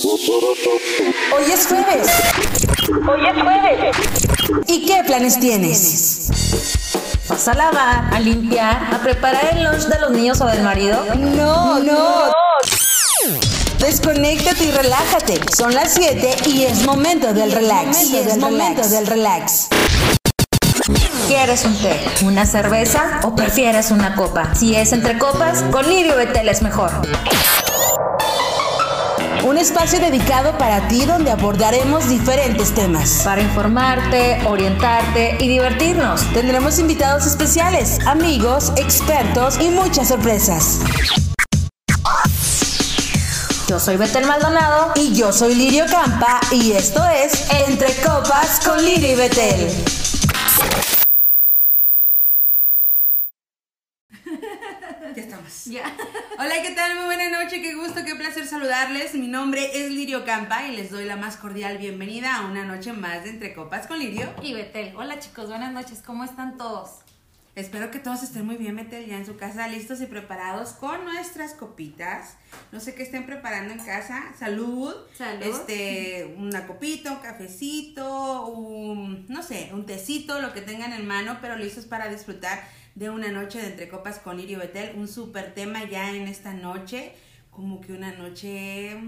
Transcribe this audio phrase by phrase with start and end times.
[0.00, 2.08] Hoy es jueves.
[2.88, 3.96] Hoy es jueves.
[4.68, 6.28] ¿Y qué planes tienes?
[7.28, 11.04] ¿Vas a lavar, a limpiar, a preparar el lunch de los niños o del marido?
[11.16, 12.30] No, no.
[13.80, 15.40] Desconéctate y relájate.
[15.56, 18.04] Son las 7 y es momento del relax.
[18.04, 19.66] Y es momento del relax.
[21.26, 24.54] ¿Quieres un té, una cerveza o prefieres una copa?
[24.54, 26.92] Si es entre copas, con Lirio Betel es mejor.
[29.48, 33.22] Un espacio dedicado para ti donde abordaremos diferentes temas.
[33.24, 36.20] Para informarte, orientarte y divertirnos.
[36.34, 40.80] Tendremos invitados especiales, amigos, expertos y muchas sorpresas.
[43.68, 48.84] Yo soy Betel Maldonado Y yo soy Lirio Campa y esto es Entre Copas con
[48.84, 49.70] Lirio y Betel.
[55.68, 55.84] Ya.
[56.38, 56.96] Hola, ¿qué tal?
[56.96, 59.12] Muy buena noche, qué gusto, qué placer saludarles.
[59.14, 62.94] Mi nombre es Lirio Campa y les doy la más cordial bienvenida a una noche
[62.94, 64.32] más de Entre Copas con Lirio.
[64.42, 64.96] Y Betel.
[64.96, 66.00] Hola chicos, buenas noches.
[66.00, 67.00] ¿Cómo están todos?
[67.54, 71.04] Espero que todos estén muy bien, Metel, ya en su casa, listos y preparados con
[71.04, 72.36] nuestras copitas.
[72.72, 74.22] No sé qué estén preparando en casa.
[74.38, 74.94] Salud.
[75.16, 75.42] Salud.
[75.42, 81.38] Este, una copita, un cafecito, un, no sé, un tecito, lo que tengan en mano,
[81.42, 82.62] pero listos para disfrutar
[82.98, 84.96] de una noche de Entre Copas con Lirio Betel.
[84.96, 87.14] Un súper tema ya en esta noche,
[87.50, 88.98] como que una noche...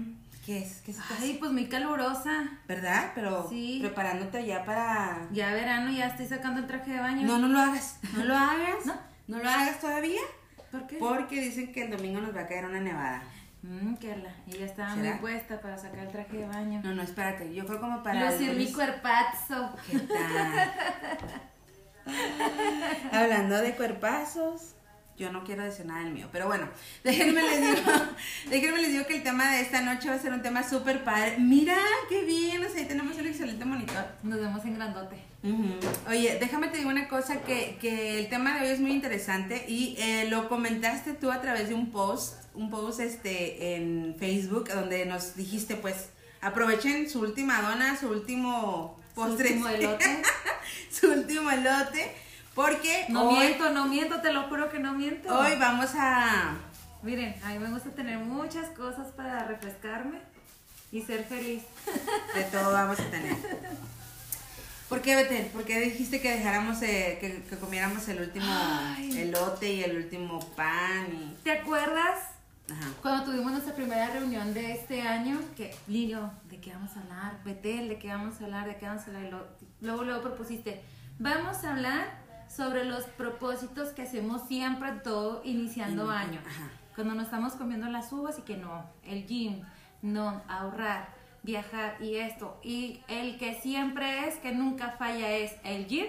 [0.45, 0.81] ¿Qué es?
[0.85, 0.97] ¿Qué es?
[1.19, 2.47] Ay, pues muy calurosa.
[2.67, 3.11] ¿Verdad?
[3.13, 3.79] Pero Sí.
[3.81, 5.27] preparándote ya para...
[5.31, 7.27] Ya verano, ya estoy sacando el traje de baño.
[7.27, 7.99] No, no lo hagas.
[8.17, 8.85] No lo hagas.
[8.85, 8.95] ¿No?
[9.27, 10.21] No lo hagas todavía.
[10.71, 10.95] ¿Por qué?
[10.97, 13.21] Porque dicen que el domingo nos va a caer una nevada.
[13.61, 14.31] Mmm, Kerla.
[14.47, 15.11] Ella estaba ¿Será?
[15.11, 16.81] muy puesta para sacar el traje de baño.
[16.83, 17.53] No, no, espérate.
[17.53, 18.31] Yo creo como para.
[18.31, 19.75] Lucir mi cuerpazo.
[19.91, 20.71] ¿Qué tal?
[23.11, 24.75] Hablando de cuerpazos.
[25.17, 26.67] Yo no quiero decir nada del mío, pero bueno,
[27.03, 27.91] déjenme les digo,
[28.49, 31.03] déjenme les digo que el tema de esta noche va a ser un tema súper
[31.03, 31.37] padre.
[31.37, 31.77] Mira,
[32.09, 34.05] qué bien, o sea, ahí tenemos un excelente monitor.
[34.23, 35.31] Nos vemos en grandote.
[36.07, 39.65] Oye, déjame te digo una cosa que, que el tema de hoy es muy interesante
[39.67, 44.69] y eh, lo comentaste tú a través de un post, un post este en Facebook
[44.69, 46.09] donde nos dijiste pues
[46.41, 50.21] aprovechen su última dona, su último postre, último elote.
[50.91, 52.11] su último elote,
[52.55, 55.33] porque No hoy, miento, no miento, te lo juro que no miento.
[55.37, 56.55] hoy vamos a
[57.03, 60.19] Miren, a mí me gusta tener muchas cosas para refrescarme
[60.91, 61.63] y ser feliz.
[62.35, 63.35] de todo vamos a tener.
[64.87, 65.45] ¿Por qué, Betel?
[65.47, 69.19] ¿Por qué dijiste que dejáramos, eh, que, que comiéramos el último Ay.
[69.21, 71.35] elote y el último pan y...
[71.43, 72.19] ¿Te acuerdas
[72.69, 72.91] Ajá.
[73.01, 75.39] cuando tuvimos nuestra primera reunión de este año?
[75.55, 77.41] Que, Lirio, ¿de qué vamos a hablar?
[77.45, 78.67] Betel, ¿de qué vamos a hablar?
[78.67, 79.45] ¿De qué vamos a hablar?
[79.79, 80.81] Luego, luego propusiste,
[81.19, 82.20] vamos a hablar
[82.55, 86.41] sobre los propósitos que hacemos siempre todo iniciando año.
[86.45, 86.69] ajá.
[86.95, 89.61] Cuando nos estamos comiendo las uvas y que no, el gym,
[90.01, 91.09] no, ahorrar,
[91.41, 92.59] viajar y esto.
[92.63, 96.07] Y el que siempre es, que nunca falla es el gym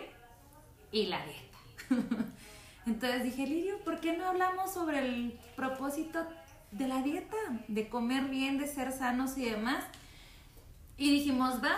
[0.90, 1.58] y la dieta.
[2.86, 6.26] Entonces dije, Lirio, ¿por qué no hablamos sobre el propósito
[6.72, 7.36] de la dieta?
[7.68, 9.84] De comer bien, de ser sanos y demás.
[10.96, 11.76] Y dijimos, va,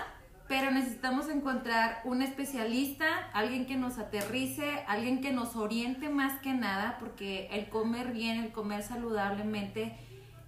[0.48, 6.52] pero necesitamos encontrar un especialista, alguien que nos aterrice, alguien que nos oriente más que
[6.52, 9.96] nada, porque el comer bien, el comer saludablemente,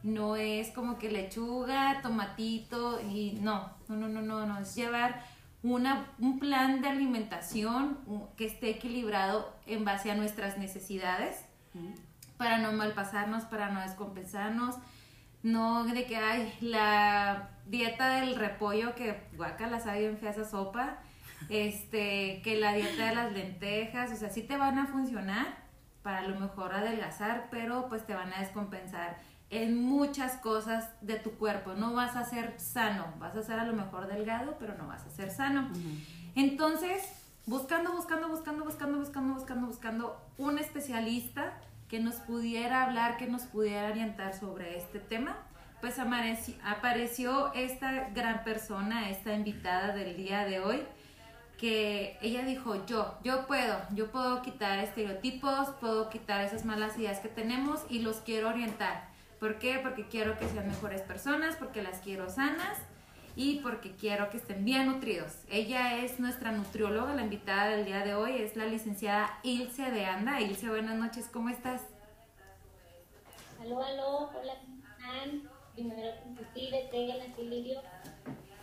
[0.02, 5.24] no es como que lechuga, tomatito y no, no, no, no, no, no, es llevar
[5.62, 7.98] una, un plan de alimentación
[8.36, 11.44] que esté equilibrado en base a nuestras necesidades
[12.36, 14.76] para no malpasarnos, para no descompensarnos,
[15.46, 20.98] no de que hay la dieta del repollo que guacala sabe bien fea esa sopa,
[21.48, 25.46] este, que la dieta de las lentejas, o sea, sí te van a funcionar
[26.02, 29.18] para a lo mejor adelgazar, pero pues te van a descompensar
[29.50, 31.74] en muchas cosas de tu cuerpo.
[31.74, 35.06] No vas a ser sano, vas a ser a lo mejor delgado, pero no vas
[35.06, 35.68] a ser sano.
[36.34, 37.04] Entonces,
[37.46, 41.52] buscando, buscando, buscando, buscando, buscando, buscando, buscando un especialista
[41.88, 45.36] que nos pudiera hablar, que nos pudiera orientar sobre este tema,
[45.80, 50.82] pues apareció esta gran persona, esta invitada del día de hoy,
[51.58, 57.20] que ella dijo, yo, yo puedo, yo puedo quitar estereotipos, puedo quitar esas malas ideas
[57.20, 59.08] que tenemos y los quiero orientar.
[59.38, 59.78] ¿Por qué?
[59.82, 62.78] Porque quiero que sean mejores personas, porque las quiero sanas
[63.36, 65.32] y porque quiero que estén bien nutridos.
[65.48, 70.06] Ella es nuestra nutrióloga, la invitada del día de hoy es la licenciada Ilse de
[70.06, 70.40] Anda.
[70.40, 71.82] Ilse, buenas noches, ¿cómo estás?
[73.60, 75.48] Aló, aló, hola, ¿cómo están?
[75.74, 76.10] Primero,
[76.54, 77.82] ti, Betel, a ti, Lirio,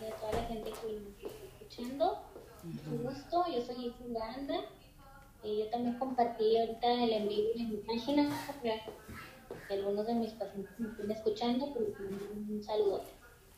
[0.02, 1.28] y a toda la gente que nos está
[1.62, 2.24] escuchando.
[2.64, 4.56] Mucho gusto, yo soy Isla Anda.
[5.44, 8.30] Y yo también compartí ahorita el en vivo en mi página
[9.74, 13.12] algunos de mis pacientes me estén escuchando, pues un saludote.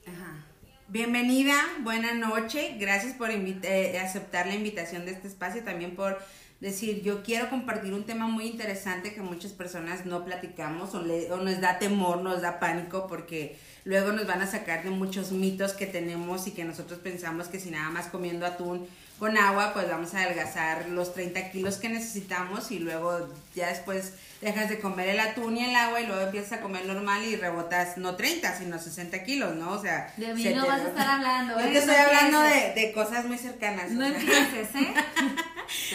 [0.08, 0.46] Ajá.
[0.88, 2.78] Bienvenida, buena noche.
[2.80, 6.20] Gracias por eh, aceptar la invitación de este espacio, también por
[6.60, 11.38] decir, yo quiero compartir un tema muy interesante que muchas personas no platicamos o, o
[11.38, 15.74] nos da temor, nos da pánico porque luego nos van a sacar de muchos mitos
[15.74, 18.88] que tenemos y que nosotros pensamos que si nada más comiendo atún
[19.20, 24.14] con agua, pues vamos a adelgazar los 30 kilos que necesitamos y luego ya después
[24.42, 27.36] dejas de comer el atún y el agua y luego empiezas a comer normal y
[27.38, 29.72] rebotas no 30, sino 60 kilos, ¿no?
[29.72, 30.14] O sea...
[30.18, 31.72] De mí no vas a estar hablando, Yo ¿eh?
[31.72, 33.92] te estoy No hablando de, de cosas muy cercanas.
[33.92, 34.94] No empieces, ¿eh?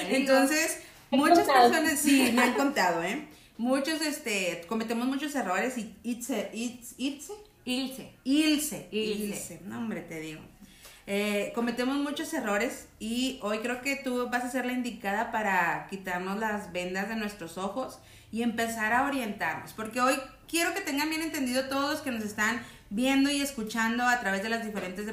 [0.08, 0.78] Entonces,
[1.10, 1.70] muchas contado.
[1.70, 3.26] personas, sí, me han contado, ¿eh?
[3.58, 7.34] Muchos, este, cometemos muchos errores y Itze, Ilse.
[7.66, 8.88] Ilse, Ilse.
[8.90, 10.40] Ilse, no hombre, te digo.
[11.06, 15.86] Eh, cometemos muchos errores y hoy creo que tú vas a ser la indicada para
[15.88, 17.98] quitarnos las vendas de nuestros ojos
[18.30, 20.14] y empezar a orientarnos, porque hoy
[20.48, 24.42] quiero que tengan bien entendido todos los que nos están viendo y escuchando a través
[24.42, 25.06] de las diferentes,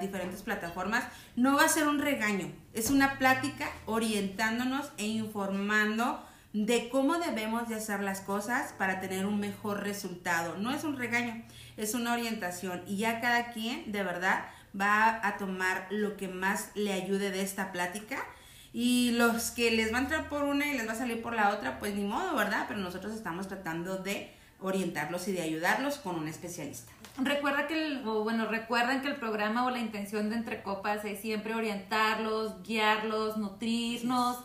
[0.00, 1.04] diferentes plataformas,
[1.36, 6.22] no va a ser un regaño, es una plática orientándonos e informando
[6.52, 10.56] de cómo debemos de hacer las cosas para tener un mejor resultado.
[10.58, 11.44] No es un regaño,
[11.76, 14.46] es una orientación y ya cada quien de verdad
[14.78, 18.24] va a tomar lo que más le ayude de esta plática
[18.72, 21.34] y los que les va a entrar por una y les va a salir por
[21.34, 22.66] la otra, pues ni modo, ¿verdad?
[22.68, 26.92] Pero nosotros estamos tratando de orientarlos y de ayudarlos con un especialista.
[27.18, 31.20] Recuerda que el, bueno, recuerden que el programa o la intención de Entre Copas es
[31.20, 34.38] siempre orientarlos, guiarlos, nutrirnos,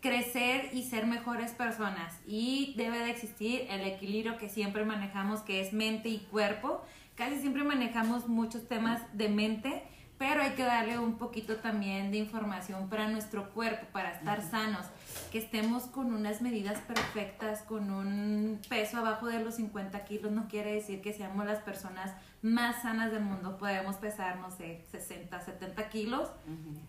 [0.00, 2.14] crecer y ser mejores personas.
[2.26, 6.84] Y debe de existir el equilibrio que siempre manejamos, que es mente y cuerpo.
[7.16, 9.82] Casi siempre manejamos muchos temas de mente,
[10.18, 14.86] pero hay que darle un poquito también de información para nuestro cuerpo, para estar sanos,
[15.32, 20.46] que estemos con unas medidas perfectas, con un peso abajo de los 50 kilos, no
[20.48, 25.40] quiere decir que seamos las personas más sanas del mundo, podemos pesar, no sé, 60,
[25.40, 26.30] 70 kilos,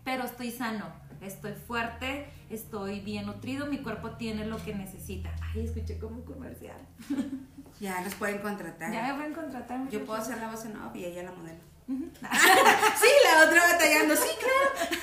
[0.04, 0.86] pero estoy sano,
[1.22, 5.34] estoy fuerte, estoy bien nutrido, mi cuerpo tiene lo que necesita.
[5.54, 6.78] Ay, escuché como un comercial.
[7.80, 8.92] Ya nos pueden contratar.
[8.92, 9.90] Ya me pueden contratar.
[9.90, 11.60] Yo puedo hacer la voz en off y ella la modelo.
[11.88, 15.00] sí, la otra batallando, sí, claro.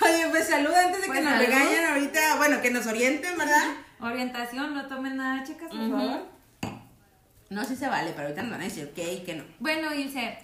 [0.14, 3.64] Oye, pues salud antes de que Pues nos regañen ahorita, bueno, que nos orienten, ¿verdad?
[4.00, 6.26] Orientación, no tomen nada, chicas, por favor.
[7.50, 9.44] No, sí se vale, pero ahorita nos van a decir qué y qué no.
[9.60, 10.38] Bueno, Ilse,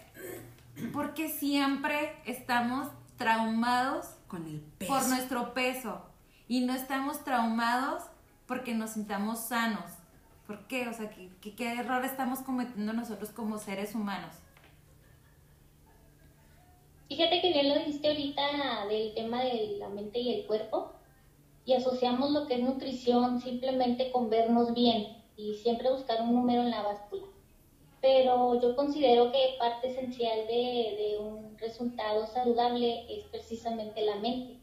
[0.93, 4.93] porque siempre estamos traumados Con el peso.
[4.93, 6.07] por nuestro peso
[6.49, 8.03] y no estamos traumados
[8.47, 9.91] porque nos sintamos sanos.
[10.51, 10.89] ¿Por qué?
[10.89, 14.35] O sea, ¿qué, qué, qué error estamos cometiendo nosotros como seres humanos?
[17.09, 20.91] Fíjate que bien lo dijiste ahorita del tema de la mente y el cuerpo
[21.65, 26.63] y asociamos lo que es nutrición simplemente con vernos bien y siempre buscar un número
[26.63, 27.29] en la báscula.
[28.01, 34.59] Pero yo considero que parte esencial de, de un resultado saludable es precisamente la mente.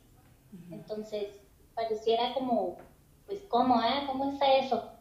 [0.70, 1.40] Entonces,
[1.76, 2.76] pareciera como,
[3.26, 3.76] pues, ¿cómo?
[3.80, 4.04] Ah?
[4.06, 4.97] ¿Cómo está eso?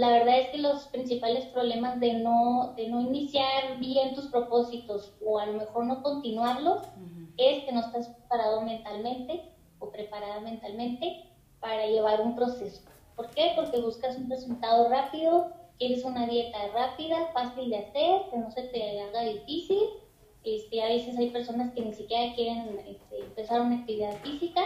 [0.00, 5.12] La verdad es que los principales problemas de no, de no iniciar bien tus propósitos
[5.22, 6.80] o a lo mejor no continuarlos
[7.36, 9.42] es que no estás preparado mentalmente
[9.78, 11.26] o preparada mentalmente
[11.60, 12.80] para llevar un proceso.
[13.14, 13.52] ¿Por qué?
[13.54, 18.62] Porque buscas un resultado rápido, quieres una dieta rápida, fácil de hacer, que no se
[18.62, 19.82] te haga difícil.
[20.44, 24.62] Este, a veces hay personas que ni siquiera quieren este, empezar una actividad física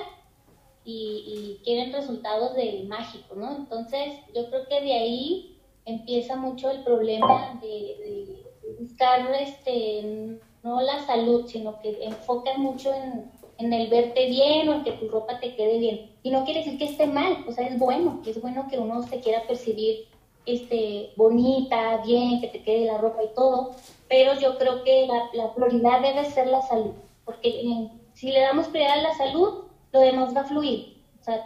[0.85, 3.57] y, quieren resultados de mágico, ¿no?
[3.57, 8.47] Entonces, yo creo que de ahí empieza mucho el problema de, de
[8.81, 14.75] buscar este, no la salud, sino que enfocan mucho en, en el verte bien o
[14.75, 16.11] en que tu ropa te quede bien.
[16.23, 19.03] Y no quiere decir que esté mal, o sea, es bueno, es bueno que uno
[19.03, 20.07] se quiera percibir
[20.47, 23.73] este, bonita, bien, que te quede la ropa y todo,
[24.09, 26.93] pero yo creo que la, la prioridad debe ser la salud,
[27.25, 29.64] porque eh, si le damos prioridad a la salud,
[29.95, 30.85] lo demás va a fluir.
[31.21, 31.41] O sea,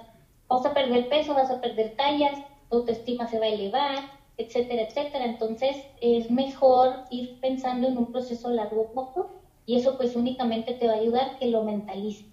[0.49, 4.03] vas a perder peso, vas a perder tallas, tu autoestima se va a elevar,
[4.39, 5.27] etcétera, etcétera.
[5.27, 9.29] Entonces es mejor ir pensando en un proceso largo poco
[9.67, 12.27] y eso pues únicamente te va a ayudar que lo mentalices.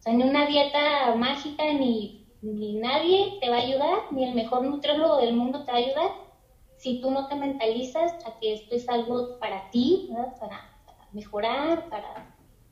[0.00, 4.34] O sea, ni una dieta mágica ni, ni nadie te va a ayudar, ni el
[4.34, 6.10] mejor nutriólogo del mundo te va a ayudar
[6.76, 10.02] si tú no te mentalizas a que esto es algo para ti,
[10.38, 10.68] para
[11.12, 12.26] mejorar, para,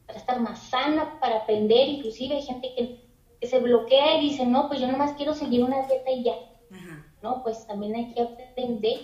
[0.06, 1.88] para estar más sana, para aprender.
[1.88, 3.00] Inclusive hay gente que,
[3.40, 6.34] que se bloquea y dice, no, pues yo nomás quiero seguir una dieta y ya.
[6.70, 7.04] Ajá.
[7.24, 7.42] ¿no?
[7.42, 8.98] Pues también hay que aprender,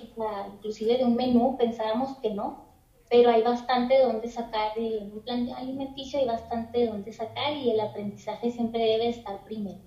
[0.52, 2.66] inclusive de un menú pensábamos que no,
[3.08, 7.54] pero hay bastante de dónde sacar, de un plan alimenticio hay bastante de dónde sacar
[7.54, 9.80] y el aprendizaje siempre debe estar primero,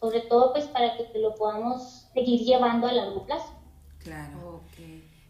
[0.00, 3.52] sobre todo pues para que te lo podamos seguir llevando a largo plazo.
[3.98, 4.55] Claro.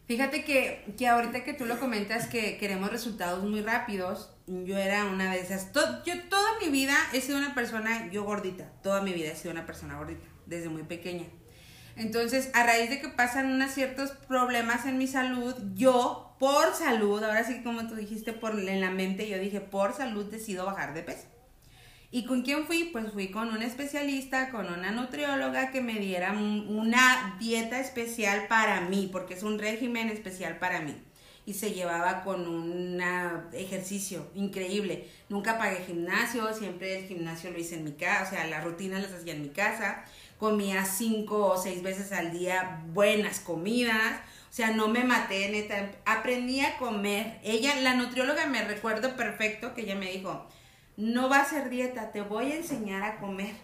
[0.07, 5.05] Fíjate que, que ahorita que tú lo comentas que queremos resultados muy rápidos, yo era
[5.07, 5.73] una de esas.
[6.05, 9.51] Yo toda mi vida he sido una persona, yo gordita, toda mi vida he sido
[9.51, 11.27] una persona gordita, desde muy pequeña.
[11.97, 17.25] Entonces, a raíz de que pasan unos ciertos problemas en mi salud, yo, por salud,
[17.25, 20.95] ahora sí como tú dijiste, por en la mente, yo dije, por salud decido bajar
[20.95, 21.27] de peso.
[22.17, 22.85] ¿Y con quién fui?
[22.85, 28.47] Pues fui con un especialista, con una nutrióloga que me diera un- una dieta especial
[28.49, 30.95] para mí, porque es un régimen especial para mí.
[31.45, 32.99] Y se llevaba con un
[33.53, 35.07] ejercicio increíble.
[35.29, 39.03] Nunca pagué gimnasio, siempre el gimnasio lo hice en mi casa, o sea, las rutinas
[39.03, 40.03] las hacía en mi casa.
[40.39, 44.21] Comía cinco o seis veces al día buenas comidas.
[44.51, 45.91] O sea, no me maté, neta.
[46.07, 47.39] Aprendí a comer.
[47.45, 50.49] Ella, la nutrióloga, me recuerdo perfecto que ella me dijo,
[50.97, 53.55] no va a ser dieta, te voy a enseñar a comer.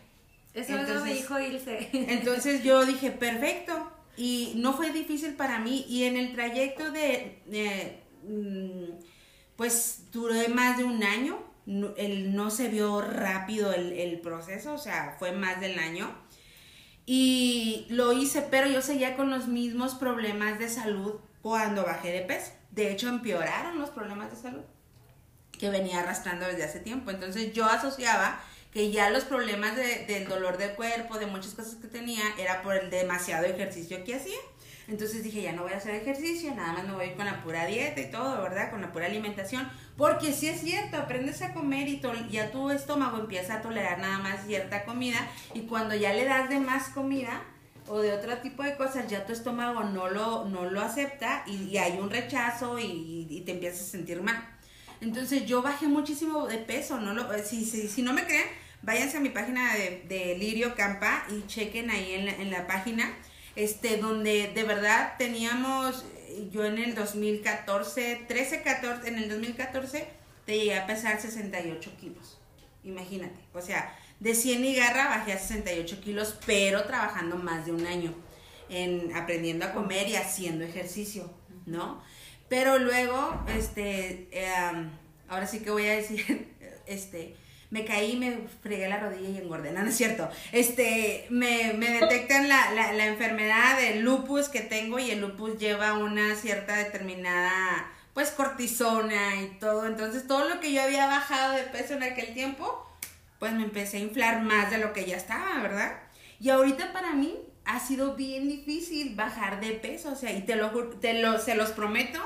[0.55, 1.89] Eso es lo me Entonces- dijo Ilse.
[1.93, 3.91] Entonces yo dije, perfecto.
[4.17, 5.87] Y no fue difícil para mí.
[5.89, 9.03] Y en el trayecto de, de, mm,
[9.57, 11.39] pues duré más de un año.
[11.65, 16.13] No, el, no se vio rápido el, el proceso, o sea, fue más del año.
[17.07, 22.21] Y lo hice, pero yo seguía con los mismos problemas de salud cuando bajé de
[22.23, 22.53] peso.
[22.71, 24.63] De hecho, empeoraron los problemas de salud
[25.63, 27.13] que venía arrastrando desde hace tiempo.
[27.13, 28.41] Entonces yo asociaba
[28.73, 32.63] que ya los problemas de- del dolor del cuerpo, de muchas cosas que tenía, era
[32.63, 34.39] por el demasiado ejercicio que hacía.
[34.89, 37.65] Entonces dije, ya no voy a hacer ejercicio, nada más me voy con la pura
[37.67, 38.73] dieta y todo, ¿verdad?
[38.73, 39.71] Con la pura alimentación.
[39.97, 44.19] Porque sí es cierto, aprendes a comer y ya tu estómago empieza a tolerar nada
[44.19, 45.19] más cierta comida.
[45.55, 47.41] Y cuando ya le das de más comida
[47.87, 51.77] o de otro tipo de cosas, ya tu estómago no lo, no lo acepta y,
[51.77, 54.43] hay un rechazo y te empiezas a sentir mal.
[55.03, 58.47] Entonces yo bajé muchísimo de peso, no lo, si, si, si no me creen,
[58.83, 62.69] váyanse a mi página de, de Lirio Campa y chequen ahí en la, en la
[62.69, 63.13] página,
[63.57, 66.05] este, donde de verdad teníamos,
[66.53, 70.07] yo en el 2014, 13, 14, en el 2014
[70.47, 72.39] te llegué a pesar 68 kilos,
[72.85, 77.73] imagínate, o sea, de 100 y garra bajé a 68 kilos, pero trabajando más de
[77.73, 78.15] un año
[78.69, 81.29] en aprendiendo a comer y haciendo ejercicio,
[81.67, 82.01] ¿no?
[82.53, 84.91] Pero luego, este, em,
[85.31, 86.53] ahora sí que voy a decir,
[86.87, 87.35] este,
[87.71, 89.73] me caí, me fregué la rodilla y engordé.
[89.73, 90.29] No, no es cierto.
[90.53, 95.59] Este, me, me detectan la, la, la enfermedad del lupus que tengo y el lupus
[95.59, 99.87] lleva una cierta determinada, pues, cortisona y todo.
[99.87, 102.87] Entonces, todo lo que yo había bajado de peso en aquel tiempo,
[103.39, 106.01] pues me empecé a inflar más de lo que ya estaba, ¿verdad?
[106.39, 110.57] Y ahorita para mí ha sido bien difícil bajar de peso, o sea, y te
[110.57, 112.21] lo, te lo se los prometo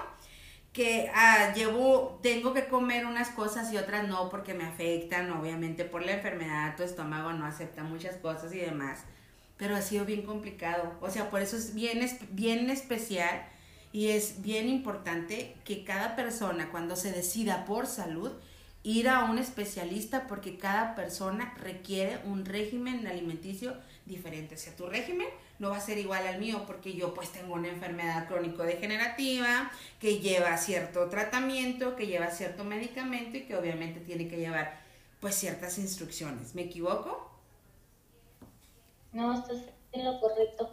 [0.77, 5.87] que ah, llevo, tengo que comer unas cosas y otras no porque me afectan, obviamente
[5.87, 8.99] por la enfermedad, tu estómago no acepta muchas cosas y demás,
[9.57, 13.47] pero ha sido bien complicado, o sea, por eso es bien, bien especial
[13.91, 18.33] y es bien importante que cada persona cuando se decida por salud,
[18.83, 24.57] ir a un especialista porque cada persona requiere un régimen alimenticio diferente.
[24.57, 25.27] O sea, tu régimen
[25.59, 29.71] no va a ser igual al mío porque yo pues tengo una enfermedad crónico-degenerativa
[30.01, 34.79] que lleva cierto tratamiento, que lleva cierto medicamento y que obviamente tiene que llevar
[35.21, 36.55] pues ciertas instrucciones.
[36.55, 37.31] ¿Me equivoco?
[39.13, 40.71] No, estás en lo correcto.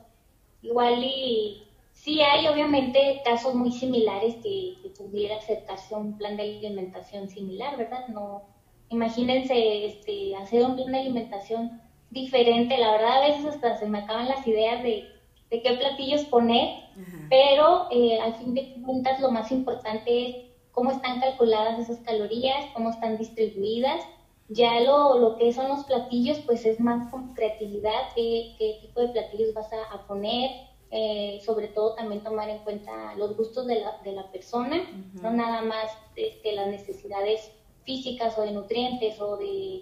[0.62, 1.64] Igual y
[1.94, 7.30] sí hay obviamente casos muy similares que, que pudiera acercarse a un plan de alimentación
[7.30, 8.08] similar, ¿verdad?
[8.10, 8.44] No,
[8.90, 11.82] imagínense este, hacer un plan de alimentación
[12.14, 15.04] diferente, la verdad a veces hasta se me acaban las ideas de,
[15.50, 17.28] de qué platillos poner, Ajá.
[17.30, 20.36] pero eh, al fin de cuentas lo más importante es
[20.72, 24.04] cómo están calculadas esas calorías, cómo están distribuidas.
[24.50, 29.00] Ya lo, lo que son los platillos, pues es más con creatividad, qué, qué tipo
[29.02, 30.52] de platillos vas a, a poner,
[30.92, 34.84] eh, sobre todo también tomar en cuenta los gustos de la, de la persona,
[35.22, 37.52] no nada más este, las necesidades
[37.84, 39.82] físicas o de nutrientes o de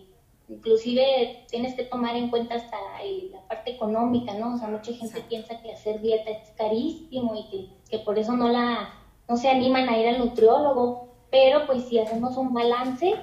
[0.49, 4.53] inclusive tienes que tomar en cuenta hasta eh, la parte económica, ¿no?
[4.53, 5.27] O sea, mucha gente Exacto.
[5.29, 8.89] piensa que hacer dieta es carísimo y que, que por eso no la
[9.27, 13.13] no se animan a ir al nutriólogo, pero pues si hacemos un balance,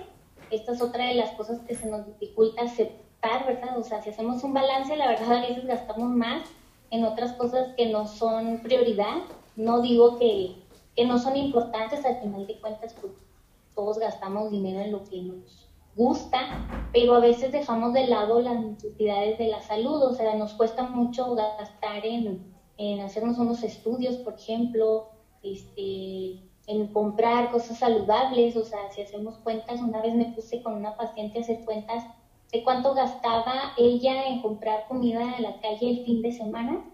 [0.51, 3.77] esta es otra de las cosas que se nos dificulta aceptar, ¿verdad?
[3.77, 6.43] O sea, si hacemos un balance, la verdad a veces gastamos más
[6.91, 9.19] en otras cosas que no son prioridad.
[9.55, 10.53] No digo que,
[10.97, 13.13] que no son importantes, al final de cuentas, pues
[13.75, 15.68] todos gastamos dinero en lo que nos
[15.99, 20.55] gusta, pero a veces dejamos de lado las necesidades de la salud, o sea, nos
[20.55, 25.09] cuesta mucho gastar en, en hacernos unos estudios, por ejemplo,
[25.43, 30.75] este, en comprar cosas saludables, o sea, si hacemos cuentas, una vez me puse con
[30.75, 32.05] una paciente a hacer cuentas
[32.53, 36.85] de cuánto gastaba ella en comprar comida en la calle el fin de semana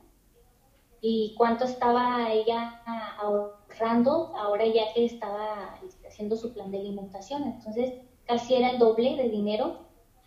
[1.01, 2.81] y cuánto estaba ella
[3.19, 7.45] ahorrando ahora ya que estaba este, haciendo su plan de alimentación.
[7.45, 7.93] Entonces,
[8.27, 9.75] casi era el doble de dinero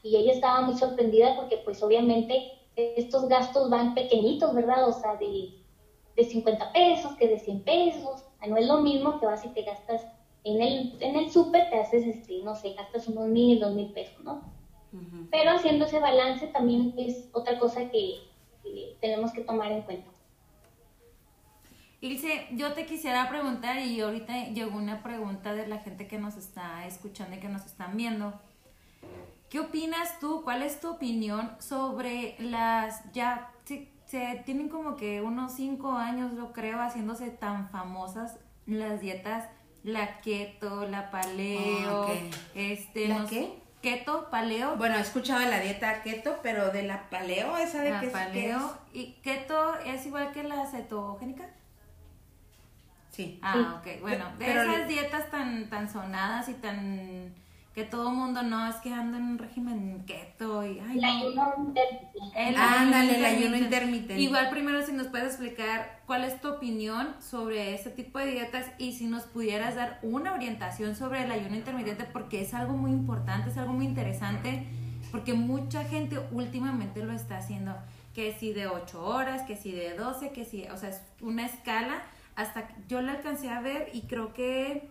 [0.02, 4.88] y ella estaba muy sorprendida porque pues obviamente estos gastos van pequeñitos, ¿verdad?
[4.88, 5.50] O sea, de,
[6.16, 8.26] de 50 pesos, que de 100 pesos.
[8.48, 10.08] No es lo mismo que vas y te gastas
[10.44, 13.88] en el, en el súper, te haces, este, no sé, gastas unos mil, dos mil
[13.88, 14.40] pesos, ¿no?
[15.32, 18.16] Pero haciendo ese balance también es otra cosa que
[19.00, 20.12] tenemos que tomar en cuenta.
[22.00, 26.36] Ilse, yo te quisiera preguntar y ahorita llegó una pregunta de la gente que nos
[26.38, 28.40] está escuchando y que nos están viendo.
[29.50, 30.42] ¿Qué opinas tú?
[30.44, 33.50] ¿Cuál es tu opinión sobre las ya
[34.06, 38.38] se, tienen como que unos cinco años, yo creo, haciéndose tan famosas
[38.68, 39.46] las dietas,
[39.84, 42.14] la keto, la paleo, Ah,
[42.56, 43.54] este, ¿La no qué?
[43.82, 48.00] Keto, paleo, Bueno, he escuchado la dieta keto, pero de la paleo, esa de la
[48.02, 51.50] que es- que paleo y keto es igual que la cetogénica.
[53.18, 53.40] Sí.
[53.42, 54.00] Ah, ok.
[54.02, 57.34] Bueno, de Pero- esas dietas tan, tan sonadas y tan
[57.74, 61.08] que todo mundo no es que anda en un régimen keto y ay El no.
[61.08, 62.50] ayuno intermitente.
[62.50, 64.20] El Ándale, el ayuno intermitente.
[64.20, 68.66] Igual primero si nos puedes explicar cuál es tu opinión sobre este tipo de dietas
[68.80, 72.90] y si nos pudieras dar una orientación sobre el ayuno intermitente porque es algo muy
[72.92, 74.66] importante, es algo muy interesante
[75.12, 77.76] porque mucha gente últimamente lo está haciendo,
[78.16, 81.46] que si de 8 horas, que si de 12, que si, o sea, es una
[81.46, 82.02] escala
[82.38, 84.90] hasta yo la alcancé a ver y creo que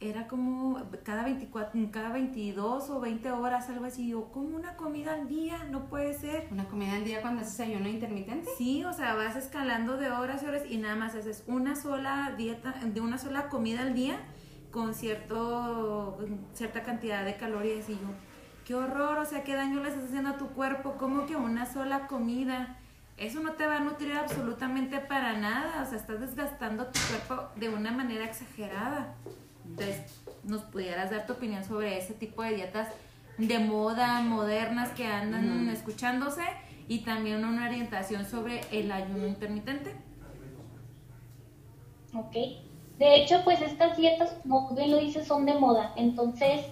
[0.00, 4.08] era como cada 24, cada 22 o 20 horas, algo así.
[4.08, 6.48] Yo, como una comida al día, no puede ser.
[6.50, 8.48] ¿Una comida al día cuando haces ayuno intermitente?
[8.56, 12.34] Sí, o sea, vas escalando de horas y horas y nada más haces una sola
[12.36, 14.18] dieta, de una sola comida al día
[14.72, 16.18] con cierto,
[16.54, 18.08] cierta cantidad de calorías y yo,
[18.64, 21.70] qué horror, o sea, qué daño le estás haciendo a tu cuerpo, como que una
[21.70, 22.78] sola comida.
[23.22, 27.50] Eso no te va a nutrir absolutamente para nada, o sea, estás desgastando tu cuerpo
[27.54, 29.14] de una manera exagerada.
[29.64, 32.88] Entonces, ¿nos pudieras dar tu opinión sobre ese tipo de dietas
[33.38, 36.42] de moda, modernas que andan escuchándose?
[36.88, 39.94] Y también una orientación sobre el ayuno intermitente.
[42.16, 42.34] Ok.
[42.98, 45.92] De hecho, pues estas dietas, como bien lo dices, son de moda.
[45.94, 46.66] Entonces,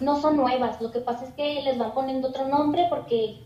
[0.00, 0.80] no son nuevas.
[0.80, 3.44] Lo que pasa es que les van poniendo otro nombre porque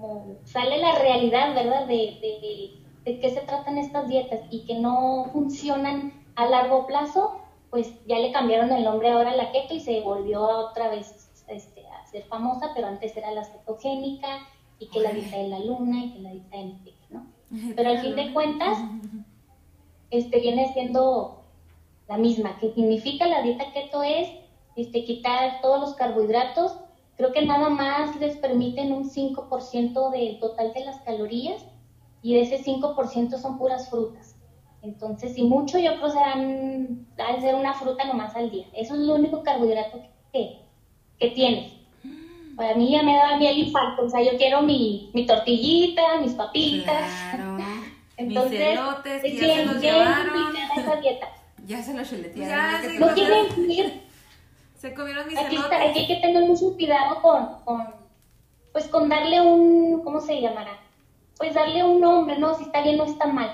[0.00, 1.86] como sale la realidad, ¿verdad?
[1.86, 7.40] De, de, de qué se tratan estas dietas y que no funcionan a largo plazo,
[7.70, 11.30] pues ya le cambiaron el nombre ahora a la keto y se volvió otra vez
[11.48, 14.28] este, a ser famosa, pero antes era la cetogénica
[14.78, 17.26] y que la dieta de la luna y que la dieta de Netflix, ¿no?
[17.74, 18.78] Pero al fin de cuentas,
[20.10, 21.42] este viene siendo
[22.08, 22.58] la misma.
[22.60, 24.02] ¿Qué significa la dieta keto?
[24.02, 24.28] Es
[24.76, 26.76] este, quitar todos los carbohidratos.
[27.18, 31.64] Creo que nada más les permiten un 5% del total de las calorías
[32.22, 34.36] y de ese 5% son puras frutas.
[34.82, 38.66] Entonces, si mucho, yo creo que serán, de ser una fruta nomás al día.
[38.72, 40.00] Eso es lo único carbohidrato
[40.32, 40.60] que,
[41.18, 41.72] que tienes.
[42.54, 44.04] Para mí ya me da a mí el infarto.
[44.04, 47.02] O sea, yo quiero mi, mi tortillita, mis papitas.
[47.34, 47.58] Claro.
[48.16, 50.56] Entonces, elotes, que ya se los llevaron.
[50.76, 51.28] esa dieta.
[51.66, 52.48] Ya se lo chuletearon.
[52.48, 54.07] Ya, ya que sí, No quieren incluir
[54.78, 55.78] Se comieron mis aquí, elotes.
[55.90, 57.94] aquí hay que tener mucho cuidado con, con,
[58.72, 60.78] pues con darle un, ¿cómo se llamará?
[61.36, 62.54] Pues darle un nombre, ¿no?
[62.54, 63.50] Si está bien o está mal.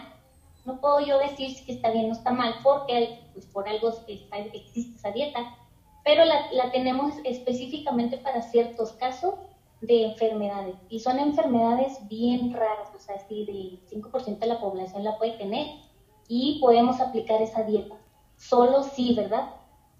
[0.64, 4.38] No puedo yo decir si está bien o está mal, porque pues por algo está-
[4.38, 5.40] existe esa dieta,
[6.04, 9.34] pero la, la tenemos específicamente para ciertos casos
[9.80, 10.76] de enfermedades.
[10.88, 15.32] Y son enfermedades bien raras, o sea, así del 5% de la población la puede
[15.32, 15.66] tener
[16.28, 17.94] y podemos aplicar esa dieta.
[18.36, 19.50] Solo sí, ¿verdad?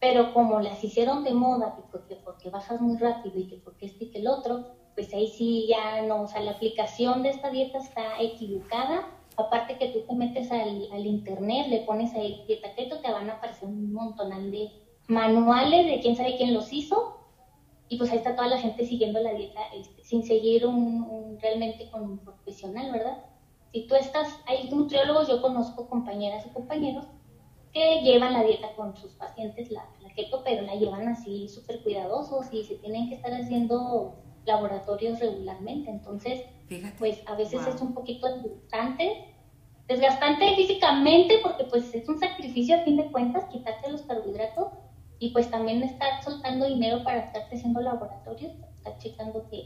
[0.05, 4.05] Pero como las hicieron de moda, porque, porque bajas muy rápido y que porque este
[4.05, 4.61] y que el otro,
[4.95, 8.97] pues ahí sí ya no, o sea, la aplicación de esta dieta está equivocada.
[9.37, 13.31] Aparte que tú te metes al, al internet, le pones ahí dieta keto, te van
[13.31, 14.71] a aparecer un montonal de
[15.09, 16.97] manuales de quién sabe quién los hizo.
[17.88, 21.38] Y pues ahí está toda la gente siguiendo la dieta este, sin seguir un, un-
[21.38, 23.17] realmente con un profesional, ¿verdad?
[23.73, 27.07] Si tú estás, hay nutriólogos, yo conozco compañeras y compañeros
[27.73, 29.85] que llevan la dieta con sus pacientes, la,
[30.16, 35.90] la pero la llevan así súper cuidadosos y se tienen que estar haciendo laboratorios regularmente.
[35.90, 36.94] Entonces, Fíjate.
[36.98, 37.74] pues a veces Wow.
[37.74, 39.35] es un poquito desgastante,
[39.88, 44.68] desgastante físicamente porque pues es un sacrificio a fin de cuentas quitarte los carbohidratos
[45.18, 49.64] y pues también estar soltando dinero para estarte haciendo laboratorios, estar checando que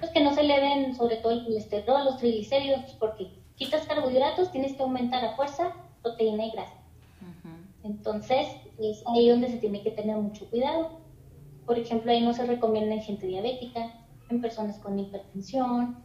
[0.00, 4.50] pues que no se eleven sobre todo el colesterol, los triglicéridos, pues, porque quitas carbohidratos,
[4.50, 6.74] tienes que aumentar a fuerza proteína y grasa.
[7.84, 11.00] Entonces, es ahí donde se tiene que tener mucho cuidado.
[11.66, 13.92] Por ejemplo, ahí no se recomienda en gente diabética,
[14.28, 16.04] en personas con hipertensión,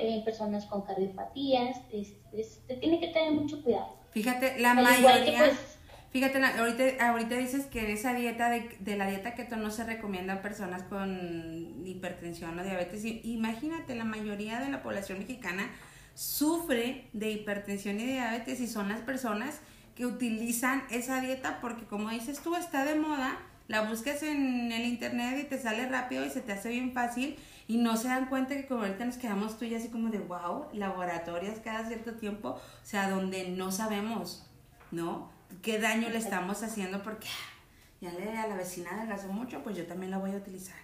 [0.00, 3.96] en, personas con cardiopatías, se tiene que tener mucho cuidado.
[4.10, 5.38] Fíjate, la mayoría...
[5.38, 5.78] Pues,
[6.10, 10.34] fíjate, ahorita, ahorita dices que esa dieta de, de, la dieta keto no se recomienda
[10.34, 13.04] a personas con hipertensión o diabetes.
[13.04, 15.70] Imagínate, la mayoría de la población mexicana
[16.14, 19.60] sufre de hipertensión y diabetes y son las personas
[19.96, 24.84] que utilizan esa dieta porque como dices tú está de moda, la buscas en el
[24.84, 28.28] internet y te sale rápido y se te hace bien fácil y no se dan
[28.28, 32.12] cuenta que como ahorita nos quedamos tú y así como de wow, laboratorios cada cierto
[32.14, 34.46] tiempo, o sea, donde no sabemos,
[34.92, 35.30] ¿no?
[35.62, 37.02] ¿Qué daño le estamos haciendo?
[37.02, 37.64] Porque ah,
[38.00, 40.76] ya le a la vecina adelgazó mucho, pues yo también la voy a utilizar.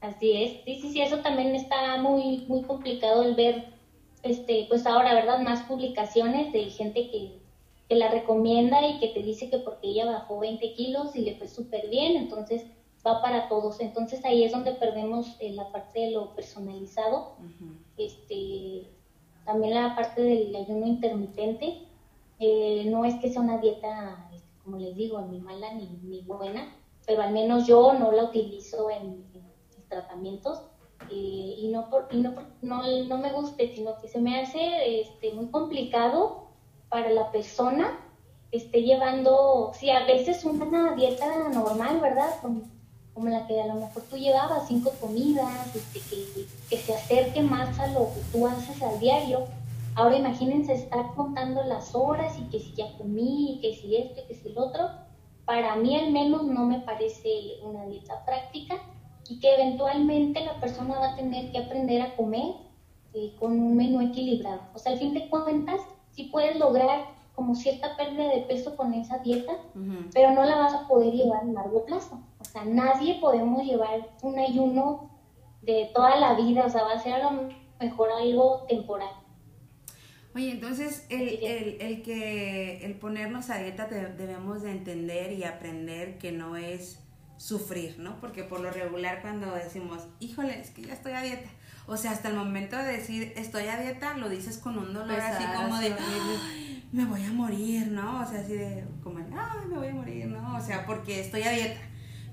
[0.00, 3.73] Así es, sí, sí, sí, eso también está muy, muy complicado el ver,
[4.24, 5.40] este, pues ahora, ¿verdad?
[5.40, 7.38] Más publicaciones de gente que,
[7.88, 11.36] que la recomienda y que te dice que porque ella bajó 20 kilos y le
[11.36, 12.64] fue súper bien, entonces
[13.06, 13.80] va para todos.
[13.80, 17.36] Entonces ahí es donde perdemos eh, la parte de lo personalizado,
[17.98, 18.90] este,
[19.44, 21.80] también la parte del ayuno intermitente.
[22.40, 26.22] Eh, no es que sea una dieta, este, como les digo, ni mala ni, ni
[26.22, 26.74] buena,
[27.06, 29.22] pero al menos yo no la utilizo en
[29.88, 30.62] tratamientos
[31.10, 36.48] y no por, no, no, me guste, sino que se me hace este, muy complicado
[36.88, 37.98] para la persona
[38.50, 42.40] que esté llevando, si a veces una dieta normal, ¿verdad?
[42.40, 42.62] Como,
[43.12, 47.42] como, la que a lo mejor tú llevabas, cinco comidas, este, que, que se acerque
[47.42, 49.44] más a lo que tú haces al diario.
[49.96, 54.34] Ahora imagínense estar contando las horas y que si ya comí, que si esto, que
[54.34, 54.90] si el otro.
[55.44, 58.80] Para mí al menos no me parece una dieta práctica
[59.28, 62.54] y que eventualmente la persona va a tener que aprender a comer
[63.14, 64.62] eh, con un menú equilibrado.
[64.74, 68.94] O sea, al fin de cuentas, sí puedes lograr como cierta pérdida de peso con
[68.94, 69.52] esa dieta,
[70.12, 72.20] pero no la vas a poder llevar a largo plazo.
[72.38, 75.10] O sea, nadie podemos llevar un ayuno
[75.62, 77.48] de toda la vida, o sea, va a ser a lo
[77.80, 79.10] mejor algo temporal.
[80.34, 86.18] Oye, entonces el, el, el que el ponernos a dieta debemos de entender y aprender
[86.18, 87.03] que no es
[87.36, 88.20] sufrir, ¿no?
[88.20, 91.50] Porque por lo regular cuando decimos, híjole, es que ya estoy a dieta,
[91.86, 95.20] o sea, hasta el momento de decir estoy a dieta, lo dices con un dolor
[95.20, 95.94] así como de,
[96.92, 98.20] me voy a morir, ¿no?
[98.20, 100.56] O sea, así de, como, ay, me voy a morir, ¿no?
[100.56, 101.80] O sea, porque estoy a dieta.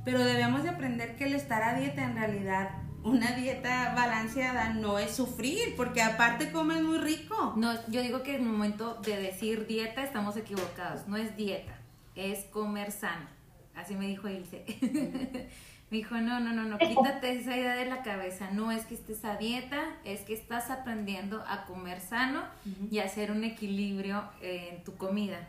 [0.05, 2.69] Pero debemos de aprender que el estar a dieta en realidad,
[3.03, 7.53] una dieta balanceada no es sufrir, porque aparte comes muy rico.
[7.57, 11.73] No, yo digo que en el momento de decir dieta estamos equivocados, no es dieta,
[12.15, 13.40] es comer sano
[13.75, 14.65] Así me dijo Ilse.
[15.91, 18.49] me dijo, no, no, no, no, quítate esa idea de la cabeza.
[18.51, 22.43] No es que estés a dieta, es que estás aprendiendo a comer sano
[22.89, 25.47] y hacer un equilibrio en tu comida.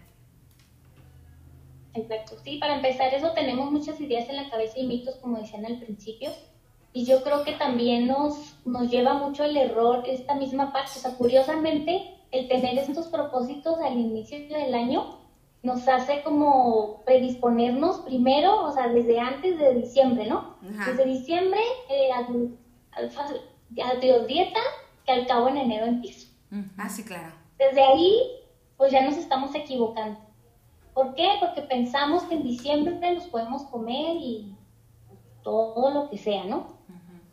[1.94, 5.66] Exacto, sí, para empezar eso tenemos muchas ideas en la cabeza y mitos, como decían
[5.66, 6.30] al principio.
[6.94, 10.92] Y yo creo que también nos, nos lleva mucho el error esta misma parte.
[10.96, 15.21] O sea, curiosamente, el tener estos propósitos al inicio del año
[15.62, 20.56] nos hace como predisponernos primero, o sea, desde antes de diciembre, ¿no?
[20.60, 22.58] Desde diciembre eh, al,
[22.92, 24.60] al, dieta
[25.04, 26.28] que al cabo en enero empiezo.
[26.76, 27.32] Ah, sí, claro.
[27.58, 28.20] Desde ahí,
[28.76, 30.18] pues ya nos estamos equivocando.
[30.94, 31.28] ¿Por qué?
[31.40, 34.54] Porque pensamos que en diciembre nos podemos comer y
[35.42, 36.82] todo lo que sea, ¿no?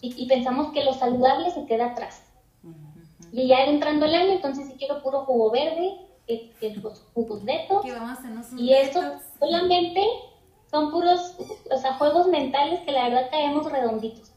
[0.02, 2.24] y, pensamos que lo saludable se queda atrás.
[3.32, 5.98] Y ya entrando el año, entonces si quiero puro jugo verde,
[6.60, 7.86] que, los jugos netos.
[8.58, 9.02] y esto
[9.40, 10.02] solamente
[10.70, 11.36] son puros,
[11.72, 14.32] o sea, juegos mentales que la verdad caemos redonditos.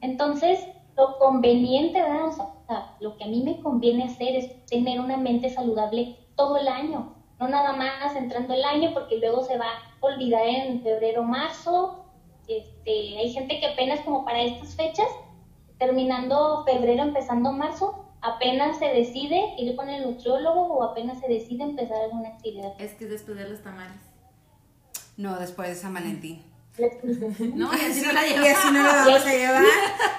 [0.00, 2.28] Entonces, lo conveniente, ¿verdad?
[2.28, 6.56] O sea, lo que a mí me conviene hacer es tener una mente saludable todo
[6.56, 10.82] el año, no nada más entrando el año porque luego se va a olvidar en
[10.82, 12.06] febrero, marzo.
[12.48, 15.08] Este, hay gente que apenas como para estas fechas,
[15.78, 21.64] terminando febrero, empezando marzo, apenas se decide ir con el nutriólogo o apenas se decide
[21.64, 22.72] empezar alguna actividad.
[22.78, 24.00] Es que después de los tamales.
[25.16, 26.42] No, después de San Valentín.
[27.54, 28.46] No, y así no la llevamos.
[28.46, 29.64] Y así no la vamos a llevar.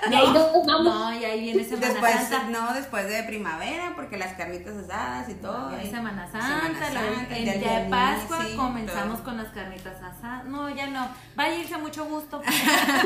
[0.08, 2.50] Y ahí no, no, y ahí viene Semana después, Santa.
[2.50, 5.72] No, después de primavera, porque las carnitas asadas y todo.
[5.72, 10.46] No, y Semana Santa, Santa el día de Pascua comenzamos con las carnitas asadas.
[10.46, 11.10] No, ya no.
[11.36, 12.39] Vaya irse mucho gusto.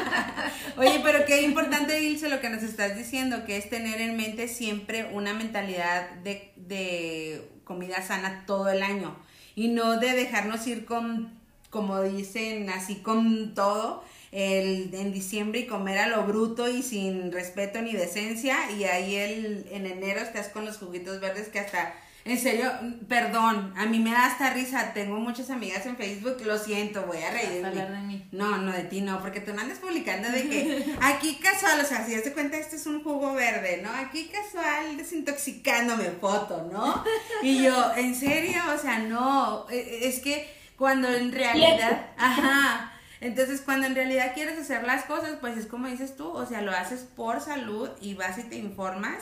[0.78, 4.50] Oye, pero qué importante, Ilse, lo que nos estás diciendo, que es tener en mente
[4.50, 9.16] siempre una mentalidad de, de comida sana todo el año.
[9.56, 11.39] Y no de dejarnos ir con
[11.70, 17.32] como dicen, así con todo, el, en diciembre y comer a lo bruto y sin
[17.32, 21.96] respeto ni decencia y ahí el, en enero estás con los juguitos verdes que hasta
[22.26, 22.72] En serio,
[23.08, 24.94] perdón, a mí me da hasta risa.
[24.94, 28.28] Tengo muchas amigas en Facebook, lo siento, voy a a hablar de mí.
[28.32, 31.86] No, no de ti, no, porque tú no andas publicando de que aquí casual, o
[31.86, 33.90] sea, si te cuenta, este es un jugo verde, ¿no?
[33.90, 37.04] Aquí casual desintoxicándome foto, ¿no?
[37.42, 42.94] Y yo, en serio, o sea, no, e- e- es que cuando en realidad, ajá,
[43.20, 46.62] entonces cuando en realidad quieres hacer las cosas, pues es como dices tú, o sea,
[46.62, 49.22] lo haces por salud y vas y te informas.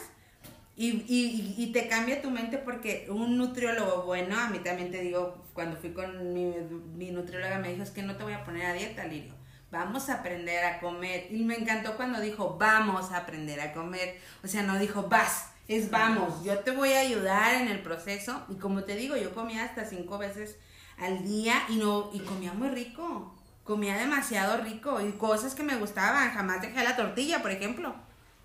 [0.76, 5.02] Y, y, y te cambia tu mente porque un nutriólogo bueno, a mí también te
[5.02, 6.54] digo, cuando fui con mi,
[6.96, 9.34] mi nutrióloga me dijo, es que no te voy a poner a dieta, Lirio,
[9.72, 11.26] vamos a aprender a comer.
[11.32, 14.20] Y me encantó cuando dijo, vamos a aprender a comer.
[14.44, 18.46] O sea, no dijo, vas, es vamos, yo te voy a ayudar en el proceso.
[18.48, 20.58] Y como te digo, yo comía hasta cinco veces
[20.98, 23.34] al día y, no, y comía muy rico,
[23.64, 27.96] comía demasiado rico y cosas que me gustaban, jamás dejé la tortilla, por ejemplo.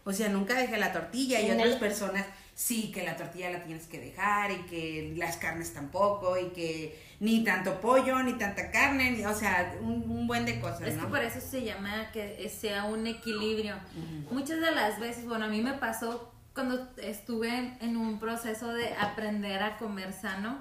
[0.05, 3.51] O sea, nunca dejé la tortilla y En otras el- personas sí que la tortilla
[3.51, 8.35] la tienes que dejar y que las carnes tampoco y que ni tanto pollo ni
[8.35, 11.63] tanta carne, ni, o sea, un, un buen de cosas, Es que por eso se
[11.65, 13.77] llama que sea un equilibrio.
[14.31, 18.93] Muchas de las veces, bueno, a mí me pasó cuando estuve en un proceso de
[18.95, 20.59] aprender a comer sano,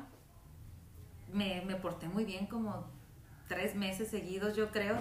[1.34, 2.88] me, me porté muy bien como
[3.48, 4.98] tres meses seguidos, yo creo.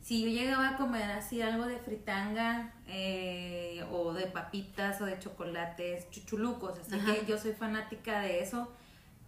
[0.00, 5.18] Si yo llegaba a comer así algo de fritanga eh, o de papitas o de
[5.18, 7.14] chocolates, chuchulucos, así Ajá.
[7.14, 8.72] que yo soy fanática de eso,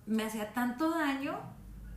[0.06, 1.38] me hacía tanto daño.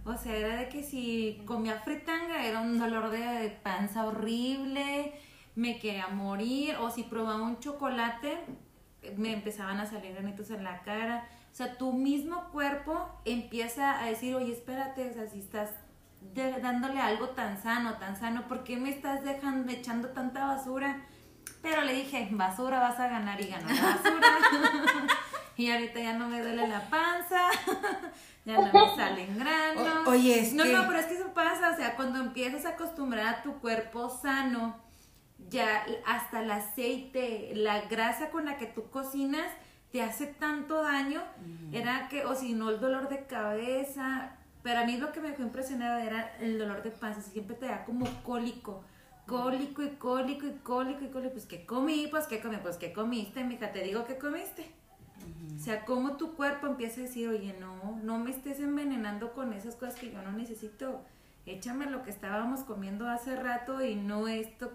[0.05, 5.13] O sea, era de que si comía fritanga era un dolor de panza horrible,
[5.55, 8.37] me quería morir, o si probaba un chocolate,
[9.15, 11.27] me empezaban a salir granitos en la cara.
[11.53, 15.69] O sea, tu mismo cuerpo empieza a decir, oye, espérate, o sea, si estás
[16.33, 21.05] de- dándole algo tan sano, tan sano, ¿por qué me estás dejando, echando tanta basura?
[21.61, 24.27] Pero le dije, basura vas a ganar y ganó la basura.
[25.55, 27.41] y ahorita ya no me duele la panza,
[28.45, 30.07] ya no me salen granos.
[30.07, 32.65] O- oye, es no, que- no, pero es que eso pasa, o sea, cuando empiezas
[32.65, 34.75] a acostumbrar a tu cuerpo sano,
[35.49, 39.45] ya hasta el aceite, la grasa con la que tú cocinas
[39.93, 41.21] te hace tanto daño,
[41.71, 44.31] era que, o si no, el dolor de cabeza,
[44.63, 47.67] pero a mí lo que me dejó impresionada era el dolor de panza, siempre te
[47.67, 48.83] da como cólico,
[49.27, 52.07] cólico y cólico y cólico y cólico, pues ¿qué comí?
[52.09, 52.57] Pues ¿qué comí?
[52.57, 53.71] Pues ¿qué comiste, mija?
[53.71, 54.71] Te digo que comiste.
[55.55, 59.53] O sea, como tu cuerpo empieza a decir, oye, no, no me estés envenenando con
[59.53, 61.01] esas cosas que yo no necesito.
[61.45, 64.71] Échame lo que estábamos comiendo hace rato y no esto.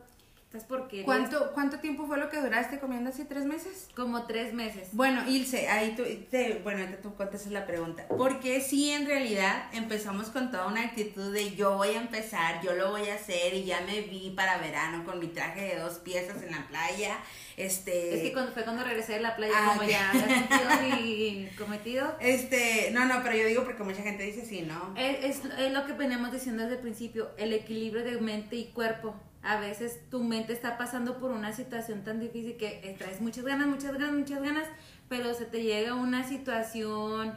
[1.05, 3.25] ¿Cuánto, ¿Cuánto tiempo fue lo que duraste comiendo así?
[3.27, 3.89] ¿Tres meses?
[3.95, 4.89] Como tres meses.
[4.93, 8.07] Bueno, Ilse, ahí tú, te, bueno, ahorita tú contestas la pregunta.
[8.09, 12.73] Porque sí, en realidad empezamos con toda una actitud de yo voy a empezar, yo
[12.75, 15.99] lo voy a hacer y ya me vi para verano con mi traje de dos
[15.99, 17.19] piezas en la playa.
[17.59, 21.49] Este, Es que cuando fue cuando regresé de la playa, Ah, como ya había mi
[21.59, 22.17] cometido.
[22.21, 24.95] este, no, no, pero yo digo porque mucha gente dice sí, ¿no?
[24.97, 28.67] Es, es- es lo que veníamos diciendo desde el principio, el equilibrio de mente y
[28.67, 29.15] cuerpo.
[29.42, 33.68] A veces tu mente está pasando por una situación tan difícil que traes muchas ganas,
[33.68, 34.66] muchas ganas, muchas ganas,
[35.09, 37.35] pero se te llega una situación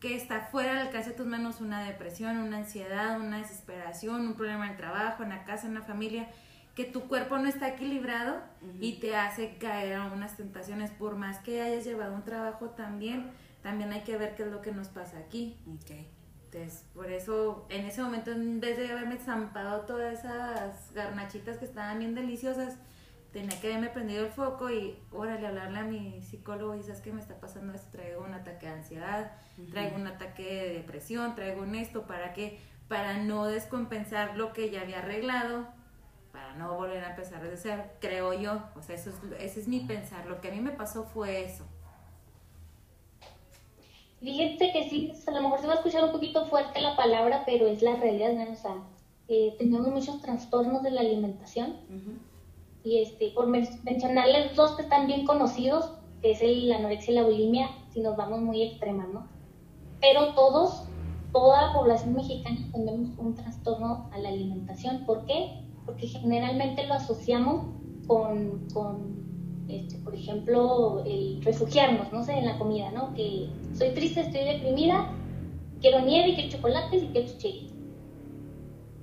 [0.00, 4.34] que está fuera del alcance de tus manos, una depresión, una ansiedad, una desesperación, un
[4.34, 6.28] problema en el trabajo, en la casa, en la familia,
[6.74, 8.42] que tu cuerpo no está equilibrado
[8.80, 13.30] y te hace caer a unas tentaciones, por más que hayas llevado un trabajo también,
[13.62, 15.56] también hay que ver qué es lo que nos pasa aquí.
[15.66, 15.92] Ok.
[16.52, 21.64] Entonces, por eso, en ese momento, en vez de haberme zampado todas esas garnachitas que
[21.64, 22.76] estaban bien deliciosas,
[23.32, 27.10] tenía que haberme prendido el foco y, órale, hablarle a mi psicólogo y sabes que
[27.10, 29.32] me está pasando esto, traigo un ataque de ansiedad,
[29.70, 32.60] traigo un ataque de depresión, traigo un esto, ¿para qué?
[32.86, 35.66] Para no descompensar lo que ya había arreglado,
[36.32, 38.62] para no volver a empezar desde cero, creo yo.
[38.76, 40.26] O sea, eso es, ese es mi pensar.
[40.26, 41.66] Lo que a mí me pasó fue eso.
[44.22, 47.42] Fíjense que sí, a lo mejor se va a escuchar un poquito fuerte la palabra,
[47.44, 48.52] pero es la realidad, ¿no?
[48.52, 48.76] O sea,
[49.28, 51.76] eh, tenemos muchos trastornos de la alimentación.
[52.84, 57.12] Y este, por men- mencionarles dos que están bien conocidos, que es el, la anorexia
[57.12, 59.26] y la bulimia, si nos vamos muy extremas, ¿no?
[60.00, 60.84] Pero todos,
[61.32, 65.04] toda la población mexicana tenemos un trastorno a la alimentación.
[65.04, 65.64] ¿Por qué?
[65.84, 67.66] Porque generalmente lo asociamos
[68.06, 69.31] con, con
[69.68, 73.14] este, por ejemplo, el refugiarnos, no sé, en la comida, ¿no?
[73.14, 75.06] Que soy triste, estoy deprimida,
[75.80, 77.68] quiero nieve, quiero chocolates y quiero chuchería.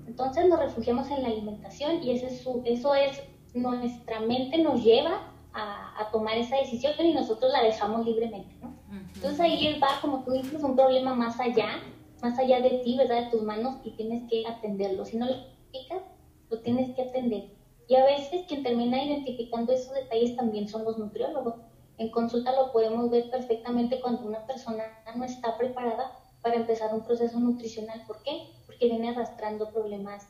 [0.07, 3.21] Entonces nos refugiamos en la alimentación y ese es su- eso es,
[3.53, 5.21] nuestra mente nos lleva
[5.53, 8.73] a, a tomar esa decisión y nosotros la dejamos libremente, ¿no?
[9.15, 11.81] Entonces ahí va, como tú dices, un problema más allá,
[12.21, 13.25] más allá de ti, ¿verdad?
[13.25, 15.05] De tus manos y tienes que atenderlo.
[15.05, 16.01] Si no lo identificas,
[16.49, 17.45] lo tienes que atender.
[17.89, 21.55] Y a veces quien termina identificando esos detalles también son los nutriólogos.
[21.97, 24.83] en consulta lo podemos ver perfectamente cuando una persona
[25.15, 28.03] no está preparada para empezar un proceso nutricional.
[28.05, 28.51] ¿Por qué?
[28.67, 30.29] Porque viene arrastrando problemas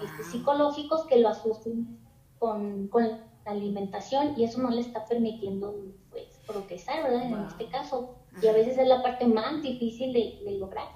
[0.00, 1.98] este, psicológicos que lo asustan
[2.38, 5.74] con, con, la alimentación y eso no le está permitiendo
[6.10, 7.22] pues, progresar, ¿verdad?
[7.22, 8.16] En este caso.
[8.42, 10.88] Y a veces es la parte más difícil de, de lograr.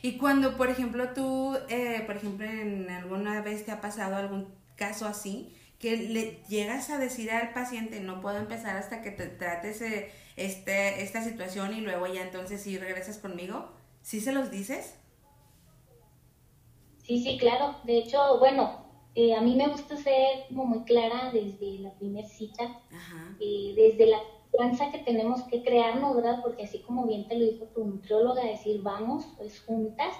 [0.00, 4.59] Y cuando, por ejemplo, tú, eh, por ejemplo, en alguna vez te ha pasado algún
[4.80, 9.26] caso así, que le llegas a decir al paciente, no puedo empezar hasta que te
[9.26, 9.82] trates
[10.36, 14.94] este, esta situación y luego ya entonces sí regresas conmigo, ¿sí se los dices?
[17.02, 17.76] Sí, sí, claro.
[17.84, 22.26] De hecho, bueno, eh, a mí me gusta ser como muy clara desde la primera
[22.26, 22.80] cita,
[23.38, 24.18] eh, desde la
[24.50, 26.40] confianza que tenemos que crearnos, ¿verdad?
[26.42, 30.14] Porque así como bien te lo dijo tu nutrióloga, decir vamos, pues juntas,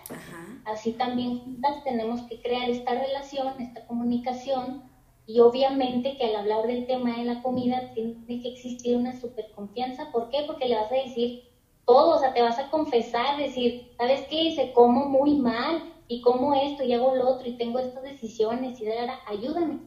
[0.64, 4.82] así también juntas tenemos que crear esta relación, esta comunicación,
[5.26, 9.48] y obviamente que al hablar del tema de la comida tiene que existir una super
[9.54, 10.10] confianza.
[10.10, 10.42] ¿Por qué?
[10.44, 11.44] Porque le vas a decir
[11.86, 14.52] todo, o sea, te vas a confesar, decir, ¿sabes qué?
[14.56, 18.80] Se como muy mal y como esto y hago lo otro y tengo estas decisiones
[18.80, 19.78] y de ahora ayúdame.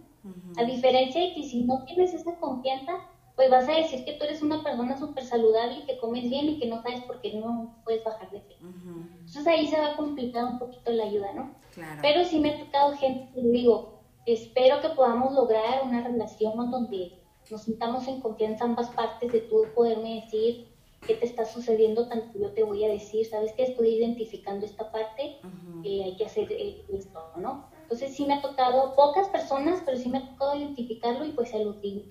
[0.55, 2.93] A diferencia de que si no tienes esa confianza,
[3.35, 6.49] pues vas a decir que tú eres una persona súper saludable y que comes bien
[6.49, 8.65] y que no sabes por qué no puedes bajar de peso.
[8.65, 11.55] Entonces ahí se va a complicar un poquito la ayuda, ¿no?
[11.73, 11.99] Claro.
[12.01, 17.19] Pero sí me ha tocado gente que digo, espero que podamos lograr una relación donde
[17.49, 20.67] nos sintamos en confianza ambas partes de tú poderme decir
[21.05, 24.89] qué te está sucediendo, tanto yo te voy a decir, sabes que estoy identificando esta
[24.91, 25.37] parte,
[25.83, 27.65] eh, hay que hacer eh, esto, ¿no?
[27.81, 31.49] Entonces sí me ha tocado, pocas personas, pero sí me ha tocado identificarlo y pues
[31.49, 32.03] se lo digo,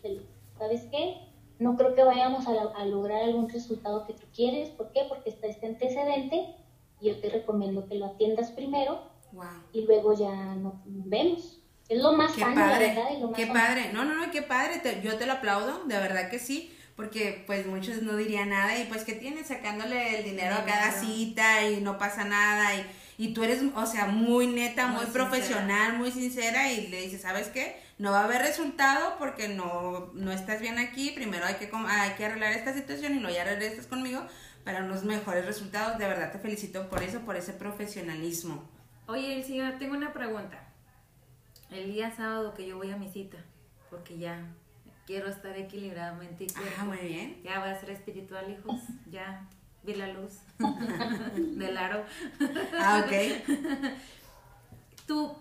[0.63, 1.17] ¿sabes qué?
[1.59, 5.01] No creo que vayamos a, lograr algún resultado que tú quieres, ¿por qué?
[5.09, 6.55] Porque está este antecedente
[7.01, 9.03] y yo te recomiendo que lo atiendas primero
[9.73, 11.61] y luego ya nos vemos.
[11.89, 12.97] Es lo más qué padre,
[13.35, 13.93] qué padre.
[13.93, 14.81] No, no, no, qué padre.
[15.03, 16.73] yo te lo aplaudo, de verdad que sí.
[16.95, 20.93] Porque pues muchos no dirían nada y pues que tienes sacándole el dinero a cada
[20.93, 22.85] cita y no pasa nada y,
[23.17, 27.49] y tú eres, o sea, muy neta, muy, profesional, muy sincera y le dices, ¿sabes
[27.49, 27.82] qué?
[28.03, 32.11] No va a haber resultado porque no, no estás bien aquí, primero hay que, hay
[32.15, 34.27] que arreglar esta situación y luego ya regresas conmigo
[34.65, 35.99] para unos mejores resultados.
[35.99, 38.69] De verdad te felicito por eso, por ese profesionalismo.
[39.07, 40.59] Oye, Elsie, tengo una pregunta
[41.71, 43.39] el día sábado que yo voy a mi cita,
[43.89, 44.49] porque ya
[45.07, 46.49] quiero estar equilibradamente
[46.81, 47.41] ah, muy bien.
[47.45, 48.81] Ya voy a ser espiritual, hijos,
[49.13, 49.49] ya
[49.85, 50.41] vi la luz
[51.57, 52.05] del aro.
[52.81, 53.47] Ah, ok.
[55.07, 55.37] tu,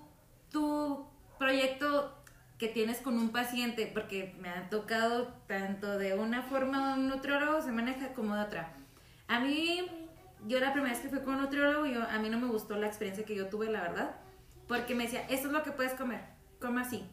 [0.52, 1.08] tu
[1.40, 2.21] proyecto
[2.62, 7.62] que tienes con un paciente, porque me ha tocado tanto de una forma un nutriólogo
[7.62, 8.72] se maneja como de otra.
[9.28, 9.86] A mí,
[10.48, 12.78] yo la primera vez que fui con un nutriólogo, yo, a mí no me gustó
[12.78, 14.16] la experiencia que yo tuve, la verdad
[14.72, 16.22] porque me decía, esto es lo que puedes comer,
[16.62, 17.04] come así.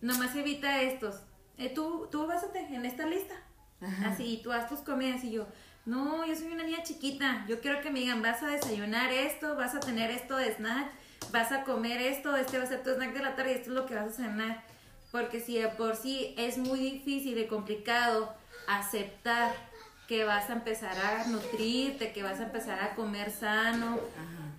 [0.00, 1.22] Nomás evita estos.
[1.58, 3.34] Eh, tú, tú básate en esta lista.
[4.06, 5.46] Así, tú haz tus comidas y yo,
[5.84, 7.44] no, yo soy una niña chiquita.
[7.46, 10.90] Yo quiero que me digan, vas a desayunar esto, vas a tener esto de snack,
[11.30, 13.70] vas a comer esto, este va a ser tu snack de la tarde y esto
[13.70, 14.62] es lo que vas a cenar.
[15.10, 18.34] Porque si de por sí es muy difícil y complicado
[18.66, 19.52] aceptar
[20.08, 23.98] que vas a empezar a nutrirte, que vas a empezar a comer sano,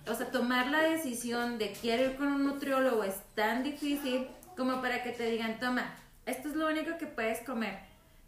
[0.06, 4.80] o sea, tomar la decisión de quiero ir con un nutriólogo es tan difícil como
[4.80, 5.94] para que te digan, toma,
[6.26, 7.78] esto es lo único que puedes comer.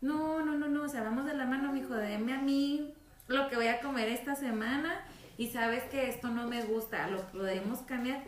[0.01, 2.93] No, no, no, no, o sea, vamos de la mano, mijo, deme a mí
[3.29, 5.05] lo que voy a comer esta semana
[5.39, 8.25] y sabes que esto no me gusta, lo podemos cambiar.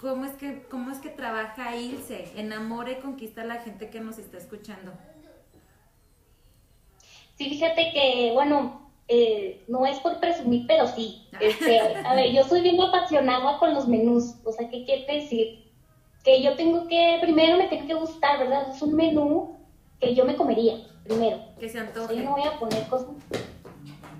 [0.00, 2.32] ¿Cómo es que, cómo es que trabaja Ilse?
[2.36, 4.92] Enamora y conquista a la gente que nos está escuchando.
[7.36, 11.26] Sí, fíjate que, bueno, eh, no es por presumir, pero sí.
[11.40, 14.34] Este, a ver, yo soy bien apasionada con los menús.
[14.44, 15.72] O sea, ¿qué quiere decir?
[16.22, 18.70] Que yo tengo que, primero me tiene que gustar, ¿verdad?
[18.74, 19.56] Es un menú
[20.00, 21.38] que yo me comería, primero.
[21.58, 22.16] Que se antoje.
[22.16, 23.08] yo no voy a poner cosas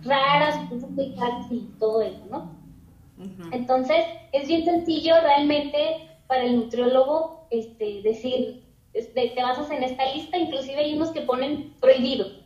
[0.05, 2.65] raras, cosas muy caras y todo eso, ¿no?
[3.53, 10.13] Entonces, es bien sencillo realmente para el nutriólogo este, decir, este, te basas en esta
[10.13, 12.45] lista, inclusive hay unos que ponen prohibido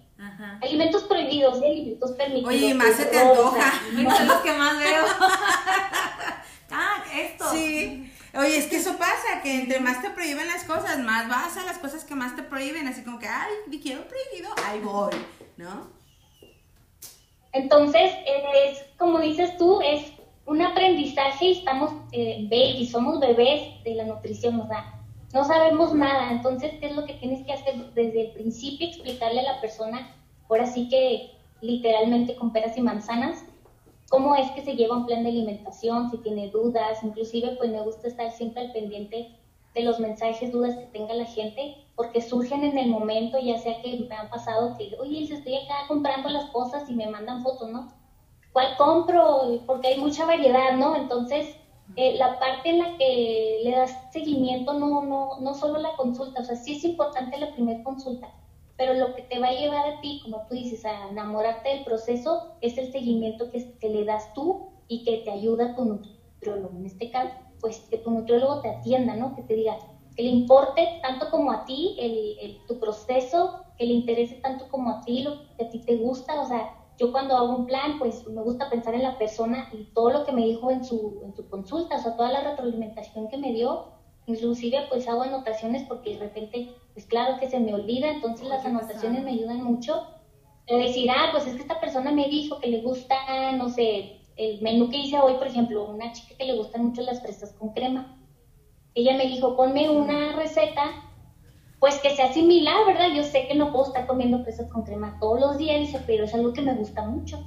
[0.61, 2.53] Alimentos prohibidos y alimentos permitidos.
[2.53, 3.73] Oye, más se te antoja.
[3.94, 5.05] Son los que más veo.
[6.73, 7.51] ah, esto.
[7.53, 8.12] Sí.
[8.35, 11.64] Oye, es que eso pasa, que entre más te prohíben las cosas, más vas a
[11.64, 15.14] las cosas que más te prohíben, así como que, ay, quiero prohibido, ahí voy,
[15.57, 15.98] ¿no?
[17.53, 18.12] Entonces,
[18.66, 20.12] es, como dices tú, es
[20.46, 24.94] un aprendizaje y estamos eh, babies, somos bebés de la nutrición, o sea,
[25.32, 26.30] no sabemos nada.
[26.32, 28.88] Entonces, ¿qué es lo que tienes que hacer desde el principio?
[28.88, 30.14] Explicarle a la persona
[30.49, 33.44] ahora sí que literalmente con peras y manzanas,
[34.09, 37.80] cómo es que se lleva un plan de alimentación, si tiene dudas, inclusive pues me
[37.80, 39.38] gusta estar siempre al pendiente
[39.79, 43.81] de los mensajes, dudas que tenga la gente, porque surgen en el momento, ya sea
[43.83, 47.70] que me han pasado que, oye, estoy acá comprando las cosas y me mandan fotos,
[47.70, 47.89] ¿no?
[48.53, 49.62] ¿Cuál compro?
[49.66, 50.97] Porque hay mucha variedad, ¿no?
[50.97, 51.57] Entonces,
[51.97, 56.41] eh, la parte en la que le das seguimiento, no, no, no solo la consulta,
[56.41, 58.29] o sea, sí es importante la primera consulta,
[58.76, 61.85] pero lo que te va a llevar a ti, como tú dices, a enamorarte del
[61.85, 66.76] proceso, es el seguimiento que, que le das tú y que te ayuda tu nutriólogo.
[66.76, 69.35] En este caso, pues que tu nutriólogo te atienda, ¿no?
[69.35, 69.79] Que te diga,
[70.17, 74.91] que le importe tanto como a ti el, tu proceso, que le interese tanto como
[74.91, 78.01] a ti lo que a ti te gusta, o sea, yo cuando hago un plan,
[78.01, 81.21] pues me gusta pensar en la persona y todo lo que me dijo en su,
[81.25, 83.93] en su consulta, o sea, toda la retroalimentación que me dio,
[84.27, 88.65] inclusive pues hago anotaciones porque de repente, pues claro que se me olvida, entonces las
[88.65, 90.05] anotaciones me ayudan mucho.
[90.67, 94.18] De decir, ah, pues es que esta persona me dijo que le gusta, no sé,
[94.39, 97.53] el menú que hice hoy, por ejemplo, una chica que le gustan mucho las fresas
[97.55, 98.16] con crema.
[98.95, 100.93] Ella me dijo, ponme una receta,
[101.80, 103.09] pues que sea similar, ¿verdad?
[103.14, 106.24] Yo sé que no puedo estar comiendo fresas con crema todos los días, dice, pero
[106.24, 107.45] es algo que me gusta mucho.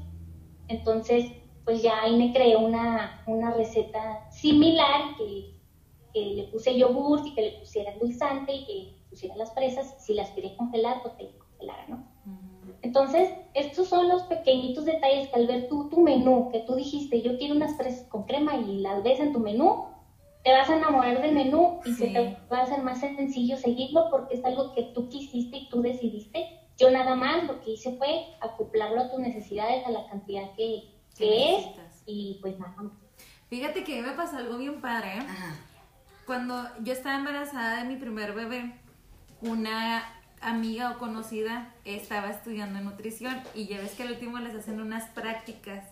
[0.68, 1.34] Entonces,
[1.64, 5.50] pues ya ahí me creé una, una receta similar que,
[6.14, 9.96] que le puse yogur y que le pusiera endulzante y que pusiera las fresas.
[9.98, 12.11] Si las quería congelar, pues que congelara, ¿no?
[12.82, 17.22] Entonces, estos son los pequeñitos detalles que al ver tú, tu menú, que tú dijiste,
[17.22, 19.86] yo quiero unas fresas con crema y las ves en tu menú,
[20.44, 24.10] te vas a enamorar del menú y se te va a hacer más sencillo seguirlo
[24.10, 26.60] porque es algo que tú quisiste y tú decidiste.
[26.78, 30.96] Yo nada más lo que hice fue acoplarlo a tus necesidades, a la cantidad que,
[31.16, 31.66] que es
[32.08, 32.92] y pues nada más.
[33.50, 35.20] Fíjate que me pasó algo bien padre.
[35.20, 35.26] ¿eh?
[36.26, 38.80] Cuando yo estaba embarazada de mi primer bebé,
[39.42, 44.82] una amiga o conocida estaba estudiando nutrición y ya ves que al último les hacen
[44.82, 45.84] unas prácticas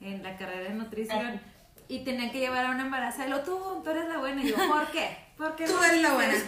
[0.00, 1.40] en la carrera de nutrición
[1.88, 4.50] y tenían que llevar a una embarazada y lo tú, tú eres la buena y
[4.50, 5.16] yo, ¿por qué?
[5.36, 6.34] Porque tú eres la buena.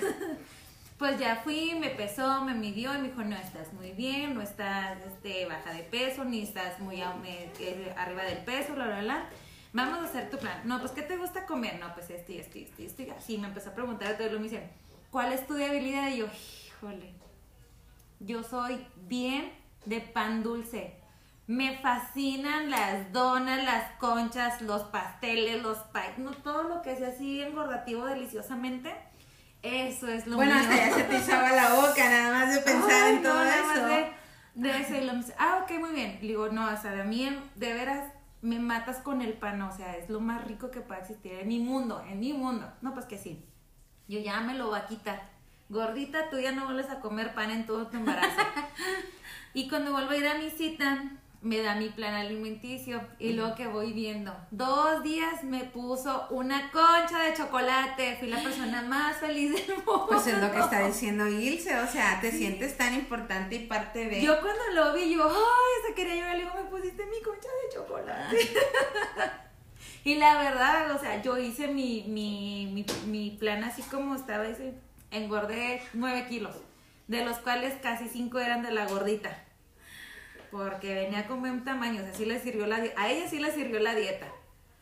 [0.98, 4.42] Pues ya fui, me pesó, me midió y me dijo, no estás muy bien, no
[4.42, 9.28] estás este, baja de peso, ni estás muy arriba del peso, bla, bla, bla.
[9.72, 10.60] Vamos a hacer tu plan.
[10.64, 11.78] No, pues, ¿qué te gusta comer?
[11.78, 13.12] No, pues este, este, este, este.
[13.12, 14.68] Así me empezó a preguntar todo lo me dice,
[15.12, 16.10] ¿cuál es tu debilidad?
[16.10, 16.26] Y yo,
[16.66, 17.12] híjole,
[18.20, 19.52] yo soy bien
[19.84, 20.94] de pan dulce.
[21.46, 27.08] Me fascinan las donas, las conchas, los pasteles, los pies, no, todo lo que sea
[27.08, 28.94] así engordativo deliciosamente.
[29.62, 33.14] Eso es lo Bueno, hasta ya se te echaba la boca, nada más de pensar
[33.14, 33.86] en todo eso.
[34.54, 34.94] de, eso.
[34.94, 36.18] Y lo, ah, ok, muy bien.
[36.20, 38.12] digo, no, o sea, de mí, de veras,
[38.42, 41.48] me matas con el pan, o sea, es lo más rico que puede existir en
[41.48, 42.70] mi mundo, en mi mundo.
[42.82, 43.44] No, pues que sí.
[44.06, 45.37] Yo ya me lo voy a quitar
[45.68, 48.40] gordita, tú ya no vuelves a comer pan en todo tu embarazo.
[49.54, 53.54] y cuando vuelvo a ir a mi cita, me da mi plan alimenticio y luego
[53.54, 59.18] que voy viendo, dos días me puso una concha de chocolate, fui la persona más
[59.18, 60.06] feliz del mundo.
[60.08, 64.08] Pues es lo que está diciendo Ilse, o sea, te sientes tan importante y parte
[64.08, 64.20] de...
[64.20, 67.48] Yo cuando lo vi, yo, ay, se quería llorar, le digo, me pusiste mi concha
[67.48, 68.36] de chocolate.
[70.04, 74.48] y la verdad, o sea, yo hice mi, mi, mi, mi plan así como estaba
[74.48, 74.74] ese
[75.10, 76.56] engordé 9 kilos,
[77.06, 79.44] de los cuales casi 5 eran de la gordita.
[80.50, 83.52] Porque venía con buen tamaño, o sea, sí le sirvió la a ella sí le
[83.52, 84.26] sirvió la dieta.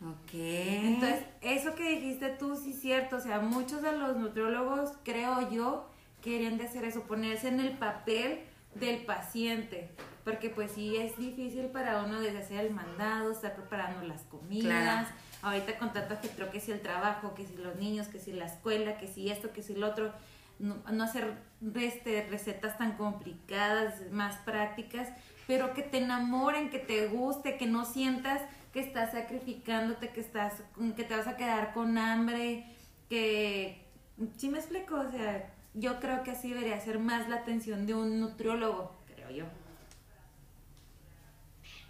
[0.01, 0.35] Ok.
[0.35, 5.51] Entonces, eso que dijiste tú sí es cierto, o sea, muchos de los nutriólogos, creo
[5.51, 5.89] yo,
[6.23, 8.41] querían de hacer eso, ponerse en el papel
[8.75, 9.91] del paciente,
[10.23, 15.09] porque pues sí es difícil para uno desde hacer el mandado, estar preparando las comidas,
[15.47, 18.47] ahorita con tanto creo que si el trabajo, que si los niños, que si la
[18.47, 20.13] escuela, que si esto, que si lo otro,
[20.59, 21.35] no, hacer
[21.77, 25.09] este, recetas tan complicadas, más prácticas,
[25.47, 28.43] pero que te enamoren, que te guste, que no sientas
[28.73, 30.55] que estás sacrificándote, que estás,
[30.97, 32.67] que te vas a quedar con hambre,
[33.09, 33.87] que,
[34.37, 34.97] ¿sí me explico?
[34.97, 39.31] O sea, yo creo que así debería ser más la atención de un nutriólogo, creo
[39.31, 39.45] yo.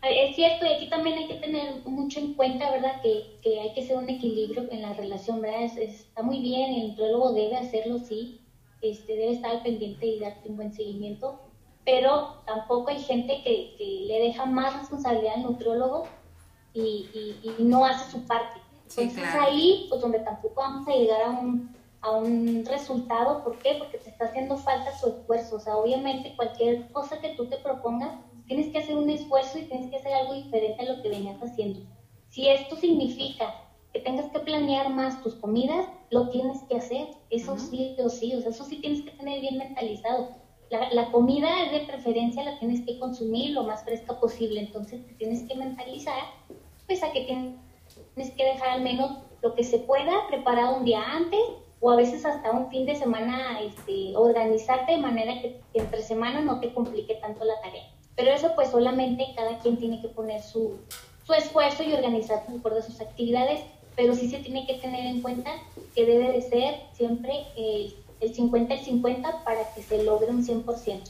[0.09, 3.01] Es cierto, y aquí también hay que tener mucho en cuenta, ¿verdad?
[3.03, 5.65] Que, que hay que ser un equilibrio en la relación, ¿verdad?
[5.79, 8.41] está muy bien, el nutriólogo debe hacerlo, sí,
[8.83, 11.41] este, debe estar al pendiente y darte un buen seguimiento,
[11.85, 16.05] pero tampoco hay gente que, que le deja más responsabilidad al nutriólogo
[16.75, 17.09] y,
[17.43, 18.61] y, no hace su parte.
[18.89, 23.77] Entonces ahí, pues donde tampoco vamos a llegar a un, a un resultado, ¿por qué?
[23.79, 27.57] Porque te está haciendo falta su esfuerzo, o sea, obviamente cualquier cosa que tú te
[27.57, 28.13] propongas,
[28.47, 31.43] tienes que hacer un esfuerzo y tienes que hacer algo diferente a lo que venías
[31.43, 31.81] haciendo.
[32.29, 33.55] Si esto significa
[33.93, 37.09] que tengas que planear más tus comidas, lo tienes que hacer.
[37.31, 40.31] Eso sí o sí, o sea, eso sí tienes que tener bien mentalizado.
[40.69, 45.15] La, la, comida de preferencia la tienes que consumir lo más fresca posible, entonces te
[45.15, 46.19] tienes que mentalizar,
[46.87, 51.01] pues a que tienes que dejar al menos lo que se pueda preparado un día
[51.09, 51.41] antes
[51.81, 56.03] o a veces hasta un fin de semana este, organizarte de manera que, que entre
[56.03, 57.96] semana no te complique tanto la tarea.
[58.17, 60.79] Pero eso pues solamente cada quien tiene que poner su,
[61.27, 63.61] su esfuerzo y organizarse de acuerdo a sus actividades,
[63.95, 65.51] pero sí se tiene que tener en cuenta
[65.95, 70.45] que debe de ser siempre el, el 50 el 50 para que se logre un
[70.47, 71.01] 100%.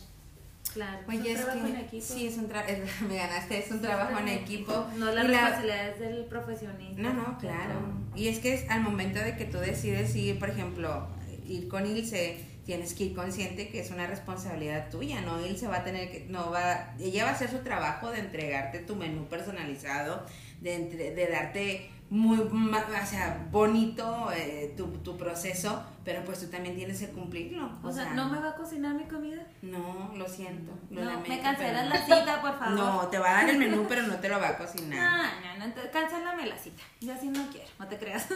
[0.75, 2.05] Claro, Oye, es es un trabajo en que equipo.
[2.05, 2.73] sí, es un trabajo,
[3.09, 4.85] me ganaste, es un trabajo en equipo.
[4.97, 7.01] No la Y la- responsabilidad es del profesionista.
[7.03, 7.75] No, no, claro.
[8.15, 11.07] Y es que es al momento de que tú decides ir, por ejemplo,
[11.49, 15.41] ir con Ilse, tienes que ir consciente que es una responsabilidad tuya, ¿no?
[15.45, 18.81] Ilse va a tener que, no va, ella va a hacer su trabajo de entregarte
[18.81, 20.27] tu menú personalizado,
[20.61, 26.47] de, entre- de darte muy, o sea, bonito eh, tu, tu proceso, pero pues tú
[26.47, 27.69] también tienes que cumplirlo.
[27.83, 29.43] O sea, ¿no me va a cocinar mi comida?
[29.63, 30.73] No, lo siento.
[30.91, 32.75] Lo No, lamento, me cancelas pero la cita, por favor.
[32.79, 34.99] No, te va a dar el menú, pero no te lo va a cocinar.
[34.99, 36.83] No, no, no, entonces cancélame la cita.
[37.01, 38.27] Yo así no quiero, no te creas.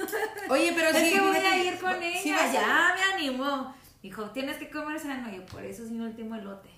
[0.48, 3.74] Oye, pero es sí, que voy a ir con sí ella, a- ya me animó.
[4.02, 5.30] Dijo, tienes que comer sano.
[5.30, 6.70] Yo, por eso sin último elote.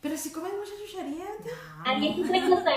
[0.00, 1.24] Pero si comes mucha chuchería,
[1.84, 2.70] Ahí es otra cosa.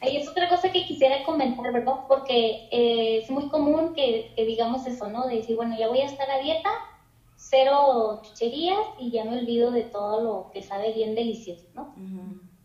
[0.00, 1.94] Ahí es otra cosa que quisiera comentar, ¿verdad?
[2.08, 5.26] Porque eh, es muy común que, que digamos eso, ¿no?
[5.26, 6.70] De decir, bueno, ya voy a estar a dieta,
[7.36, 11.94] cero chucherías y ya me olvido de todo lo que sabe bien delicioso, ¿no?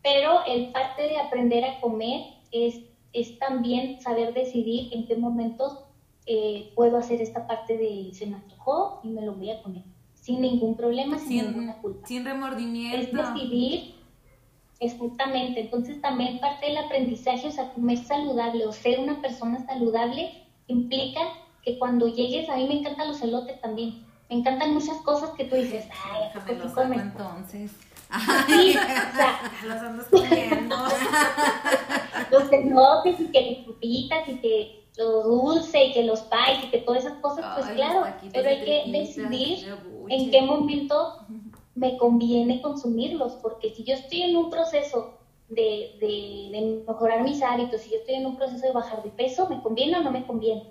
[0.02, 2.22] Pero el parte de aprender a comer
[2.52, 2.80] es,
[3.14, 5.80] es también saber decidir en qué momentos
[6.34, 9.84] eh, puedo hacer esta parte de se me antojó y me lo voy a comer,
[10.14, 13.18] sin ningún problema, sin, Sin, ninguna culpa sin es remordimiento.
[13.34, 13.96] decidir
[14.80, 15.62] exactamente.
[15.62, 20.32] Entonces también parte del aprendizaje, o sea, comer saludable o ser una persona saludable
[20.68, 21.22] implica
[21.64, 24.04] que cuando llegues, a mí me encantan los elotes también.
[24.30, 27.00] Me encantan muchas cosas que tú dices, ay, ¿a poco Déjame sí los saco comen?".
[27.02, 27.72] entonces.
[28.48, 30.76] Sí, o sea, Ya los andas comiendo.
[32.32, 36.80] los elotes y que las y que lo dulce y que los pies y que
[36.80, 39.68] todas esas cosas, pues Ay, claro, pero hay que decidir
[40.10, 41.26] en qué momento
[41.76, 45.18] me conviene consumirlos, porque si yo estoy en un proceso
[45.50, 49.10] de, de, de mejorar mis hábitos, si yo estoy en un proceso de bajar de
[49.10, 50.64] peso, ¿me conviene o no me conviene?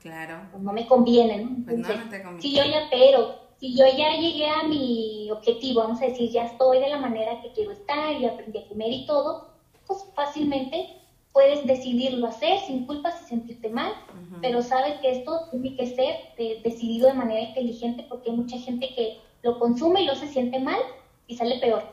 [0.00, 0.40] Claro.
[0.50, 1.50] Pues no me conviene, ¿no?
[1.64, 2.42] Pues no, Entonces, no te conviene.
[2.42, 6.44] si yo ya, pero, si yo ya llegué a mi objetivo, vamos a decir, ya
[6.46, 9.50] estoy de la manera que quiero estar, ya aprendí a comer y todo,
[9.86, 10.99] pues fácilmente
[11.32, 13.92] puedes decidirlo hacer sin culpas y sentirte mal,
[14.42, 18.58] pero sabes que esto tiene que ser de- decidido de manera inteligente porque hay mucha
[18.58, 20.80] gente que lo consume y lo se siente mal
[21.26, 21.84] y sale peor.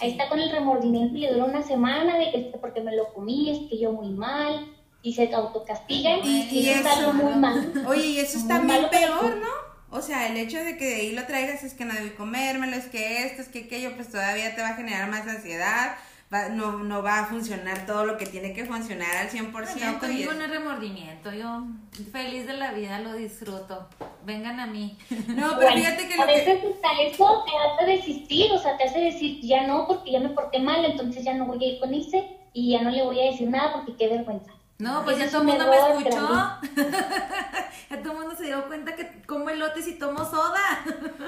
[0.00, 3.12] Ahí está con el remordimiento y le dura una semana de que porque me lo
[3.12, 4.66] comí, es que yo muy mal,
[5.02, 7.72] y se autocastigan Y, y, y eso es eso, algo muy mal.
[7.86, 9.36] Oye, y eso es Muy también malo para peor.
[9.36, 9.72] ¿no?
[9.98, 12.74] O sea, el hecho de que de ahí lo traigas es que no debí comérmelo,
[12.76, 15.96] es que esto, es que aquello, pues todavía te va a generar más ansiedad,
[16.32, 19.52] va- no, no va a funcionar todo lo que tiene que funcionar al 100%.
[19.84, 21.64] No, y conmigo es- no es remordimiento, yo
[22.10, 23.88] feliz de la vida lo disfruto.
[24.24, 24.96] Vengan a mí.
[25.28, 26.32] No, pero Bueno, fíjate que a lo que...
[26.38, 30.20] veces hasta eso te hace desistir, o sea, te hace decir, ya no, porque ya
[30.20, 33.02] me porté mal, entonces ya no voy a ir con Ilse y ya no le
[33.02, 34.52] voy a decir nada porque qué vergüenza.
[34.82, 36.28] No, pues ya todo el un mundo me escuchó.
[37.90, 40.60] ya todo el mundo se dio cuenta que como elotes y tomo soda.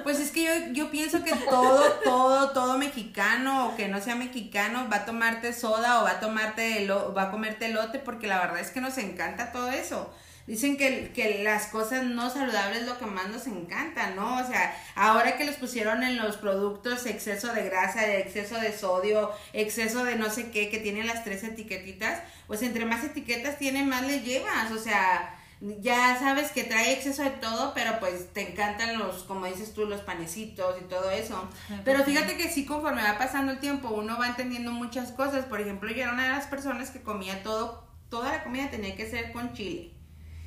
[0.02, 4.16] Pues es que yo, yo pienso que todo, todo, todo mexicano o que no sea
[4.16, 8.26] mexicano va a tomarte soda o va a tomarte elo- va a comerte elote porque
[8.26, 10.12] la verdad es que nos encanta todo eso.
[10.46, 14.36] Dicen que, que las cosas no saludables es lo que más nos encanta, ¿no?
[14.36, 19.30] O sea, ahora que les pusieron en los productos exceso de grasa, exceso de sodio,
[19.54, 23.84] exceso de no sé qué, que tienen las tres etiquetitas, pues entre más etiquetas tiene,
[23.84, 24.70] más le llevas.
[24.70, 25.34] O sea,
[25.80, 29.86] ya sabes que trae exceso de todo, pero pues te encantan los, como dices tú,
[29.86, 31.48] los panecitos y todo eso.
[31.86, 35.46] Pero fíjate que sí, conforme va pasando el tiempo, uno va entendiendo muchas cosas.
[35.46, 38.94] Por ejemplo, yo era una de las personas que comía todo, toda la comida tenía
[38.94, 39.93] que ser con chile.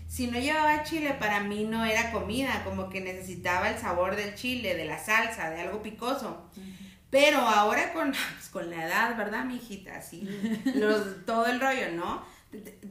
[0.08, 4.36] Si no llevaba chile, para mí no era comida, como que necesitaba el sabor del
[4.36, 6.49] chile, de la salsa, de algo picoso.
[7.10, 9.97] Pero ahora con, pues, con la edad, ¿verdad, mi hijita?
[9.97, 10.22] Así,
[10.76, 12.24] los, todo el rollo, ¿no?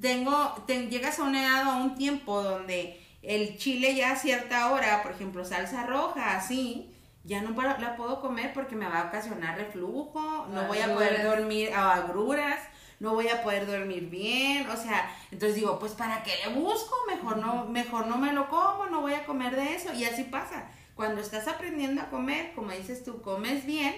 [0.00, 4.16] Tengo, te- llegas a una edad o a un tiempo donde el chile ya a
[4.16, 6.92] cierta hora, por ejemplo, salsa roja, así,
[7.24, 11.24] ya no la puedo comer porque me va a ocasionar reflujo, no voy a poder
[11.24, 12.60] dormir, o agruras,
[13.00, 16.94] no voy a poder dormir bien, o sea, entonces digo, pues ¿para qué le busco?
[17.06, 20.24] Mejor no, mejor no me lo como, no voy a comer de eso, y así
[20.24, 20.68] pasa.
[20.94, 23.94] Cuando estás aprendiendo a comer, como dices tú, comes bien,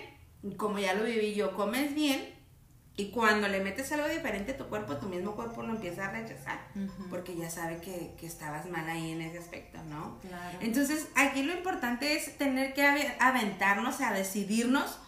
[0.57, 2.37] como ya lo viví yo, comes bien,
[2.97, 6.11] y cuando le metes algo diferente a tu cuerpo, tu mismo cuerpo lo empieza a
[6.11, 6.59] rechazar,
[7.09, 10.19] porque ya sabe que, que estabas mal ahí en ese aspecto, ¿no?
[10.19, 10.59] Claro.
[10.61, 14.99] Entonces, aquí lo importante es tener que ave- aventarnos a decidirnos,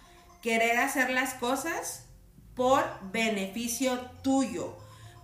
[0.40, 2.06] querer hacer las cosas
[2.54, 4.76] por beneficio tuyo,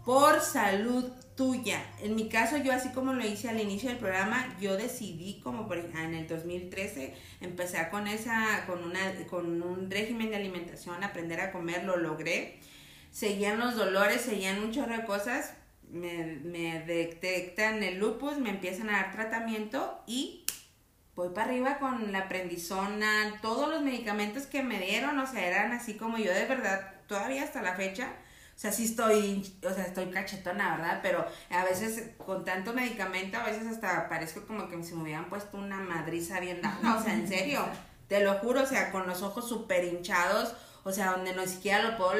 [0.04, 1.84] por salud tuya.
[2.00, 5.68] En mi caso, yo así como lo hice al inicio del programa, yo decidí como
[5.68, 11.40] por en el 2013 empezar con esa, con una, con un régimen de alimentación, aprender
[11.40, 12.58] a comer, lo logré.
[13.12, 15.52] Seguían los dolores, seguían un chorro de cosas,
[15.90, 20.44] me, me detectan el lupus, me empiezan a dar tratamiento y
[21.14, 25.72] voy para arriba con la prendizona, todos los medicamentos que me dieron, o sea, eran
[25.72, 28.08] así como yo de verdad, todavía hasta la fecha,
[28.56, 31.00] o sea, sí estoy, o sea, estoy cachetona, ¿verdad?
[31.02, 35.28] Pero a veces con tanto medicamento, a veces hasta parezco como que si me hubieran
[35.28, 37.60] puesto una madriza bien dada, o sea, en serio,
[38.08, 40.54] te lo juro, o sea, con los ojos súper hinchados,
[40.84, 42.14] o sea, donde no siquiera lo puedo,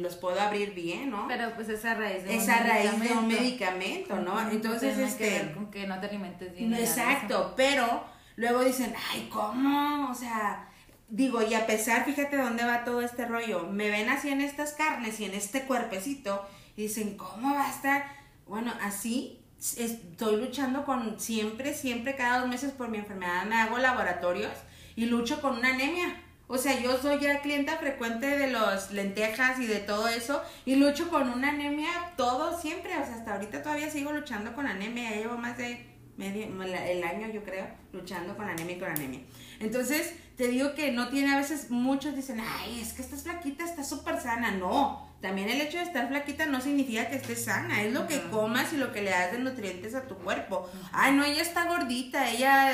[0.00, 1.26] los puedo abrir bien, ¿no?
[1.28, 4.40] Pero pues esa raíz de esa raíz de un medicamento, ¿no?
[4.48, 5.28] Entonces, Tiene este...
[5.28, 6.72] que ver con que no te alimentes bien.
[6.72, 8.04] Exacto, pero
[8.36, 10.08] luego dicen, ay, ¿cómo?
[10.10, 10.68] O sea,
[11.12, 14.72] digo, y a pesar, fíjate dónde va todo este rollo, me ven así en estas
[14.72, 16.42] carnes y en este cuerpecito,
[16.74, 18.06] y dicen, ¿cómo va a estar?
[18.46, 19.38] Bueno, así
[19.76, 24.54] estoy luchando con siempre, siempre, cada dos meses por mi enfermedad me hago laboratorios
[24.96, 26.16] y lucho con una anemia.
[26.48, 30.76] O sea, yo soy ya clienta frecuente de los lentejas y de todo eso y
[30.76, 32.92] lucho con una anemia todo siempre.
[32.96, 35.12] O sea, hasta ahorita todavía sigo luchando con anemia.
[35.12, 39.20] Llevo más de medio, el año, yo creo, luchando con anemia y con anemia.
[39.60, 43.64] Entonces, te digo que no tiene a veces, muchos dicen, ay, es que estás flaquita,
[43.64, 44.50] estás súper sana.
[44.52, 48.20] No, también el hecho de estar flaquita no significa que estés sana, es lo que
[48.30, 50.68] comas y lo que le das de nutrientes a tu cuerpo.
[50.92, 52.72] Ay, no, ella está gordita, ella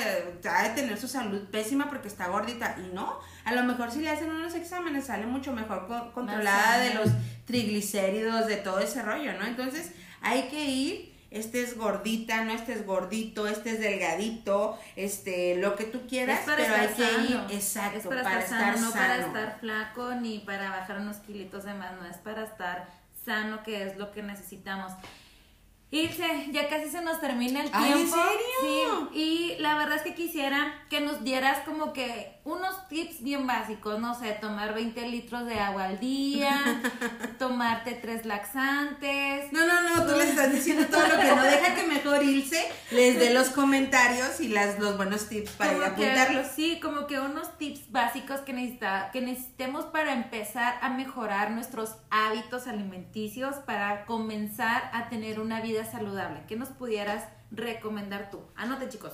[0.51, 2.77] ha de tener su salud pésima porque está gordita.
[2.79, 6.79] Y no, a lo mejor si le hacen unos exámenes sale mucho mejor co- controlada
[6.81, 7.09] de los
[7.45, 9.47] triglicéridos, de todo ese rollo, ¿no?
[9.47, 16.07] Entonces, hay que ir estés gordita, no estés gordito, estés delgadito, este, lo que tú
[16.09, 17.51] quieras, Es pero hay que ir, sano.
[17.51, 19.27] exacto, Es para, para, estar sano, no para sano.
[19.27, 22.89] estar flaco ni para bajar unos kilitos de más, no es para estar
[23.25, 24.93] sano, que es lo que necesitamos.
[25.91, 27.87] Ilse, ya casi se nos termina el tiempo.
[27.87, 29.09] Ay, ¿en serio?
[29.11, 33.47] Sí, y la verdad es que quisiera que nos dieras como que unos tips bien
[33.47, 36.83] básicos, no sé, tomar 20 litros de agua al día,
[37.39, 39.51] tomarte tres laxantes.
[39.53, 42.63] No, no, no, tú les estás diciendo todo lo que no deja que mejor Ilse
[42.91, 46.47] les dé los comentarios y las, los buenos tips para ir a Como que- apuntarlos.
[46.55, 51.97] sí, como que unos tips básicos que, necesita, que necesitemos para empezar a mejorar nuestros
[52.11, 56.43] hábitos alimenticios, para comenzar a tener una vida saludable.
[56.47, 58.41] ¿Qué nos pudieras recomendar tú?
[58.57, 59.13] Anote, chicos.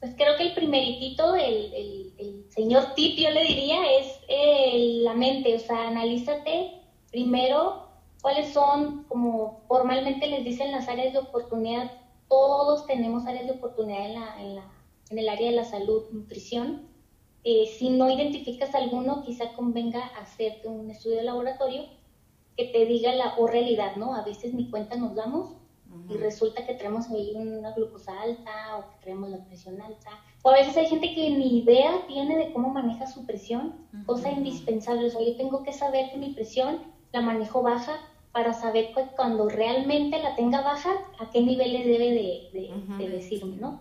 [0.00, 5.14] Pues creo que el primeritito, el, el, señor tip, yo le diría, es eh, la
[5.14, 7.88] mente, o sea, analízate primero
[8.22, 11.90] cuáles son, como formalmente les dicen las áreas de oportunidad,
[12.28, 14.64] todos tenemos áreas de oportunidad en, la, en, la,
[15.10, 16.88] en el área de la salud, nutrición.
[17.42, 21.97] Eh, si no identificas alguno, quizá convenga hacerte un estudio de laboratorio
[22.58, 24.14] que te diga la o realidad, ¿no?
[24.14, 25.54] A veces ni cuenta nos damos
[26.10, 30.10] y resulta que tenemos ahí una glucosa alta o que tenemos la presión alta.
[30.42, 33.72] O a veces hay gente que ni idea tiene de cómo maneja su presión,
[34.06, 35.06] cosa indispensable.
[35.06, 36.78] O sea, yo tengo que saber que mi presión
[37.12, 37.94] la manejo baja
[38.32, 42.96] para saber cu- cuando realmente la tenga baja, a qué niveles debe de, de- Ujú.
[42.98, 43.78] de decirme, ¿no?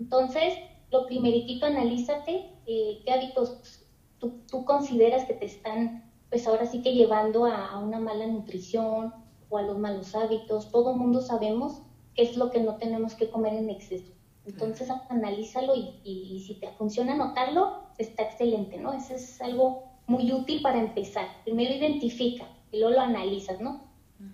[0.00, 0.54] Entonces,
[0.90, 3.56] lo primeritito, analízate eh, qué hábitos
[4.18, 5.90] tú, tú consideras que te están,
[6.28, 9.12] pues ahora sí que llevando a, a una mala nutrición
[9.48, 10.68] o a los malos hábitos.
[10.70, 11.82] Todo mundo sabemos
[12.14, 14.12] qué es lo que no tenemos que comer en exceso.
[14.44, 18.92] Entonces, analízalo y, y- y si te funciona anotarlo, está excelente, ¿no?
[18.92, 19.76] Eso es algo
[20.06, 21.28] muy útil para empezar.
[21.44, 23.78] Primero identifica y luego lo analizas, ¿no?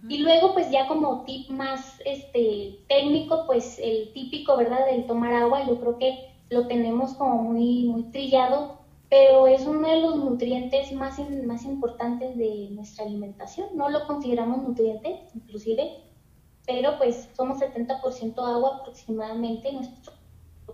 [0.07, 4.85] Y luego, pues ya como tip más este, técnico, pues el típico, ¿verdad?
[4.87, 6.19] Del tomar agua, yo creo que
[6.51, 8.69] lo tenemos como muy, muy trillado,
[9.15, 13.69] pero es uno de los nutrientes más, in- más importantes de nuestra alimentación.
[13.77, 16.03] No lo consideramos nutriente, inclusive,
[16.67, 20.15] pero pues somos 70% agua aproximadamente en nuestro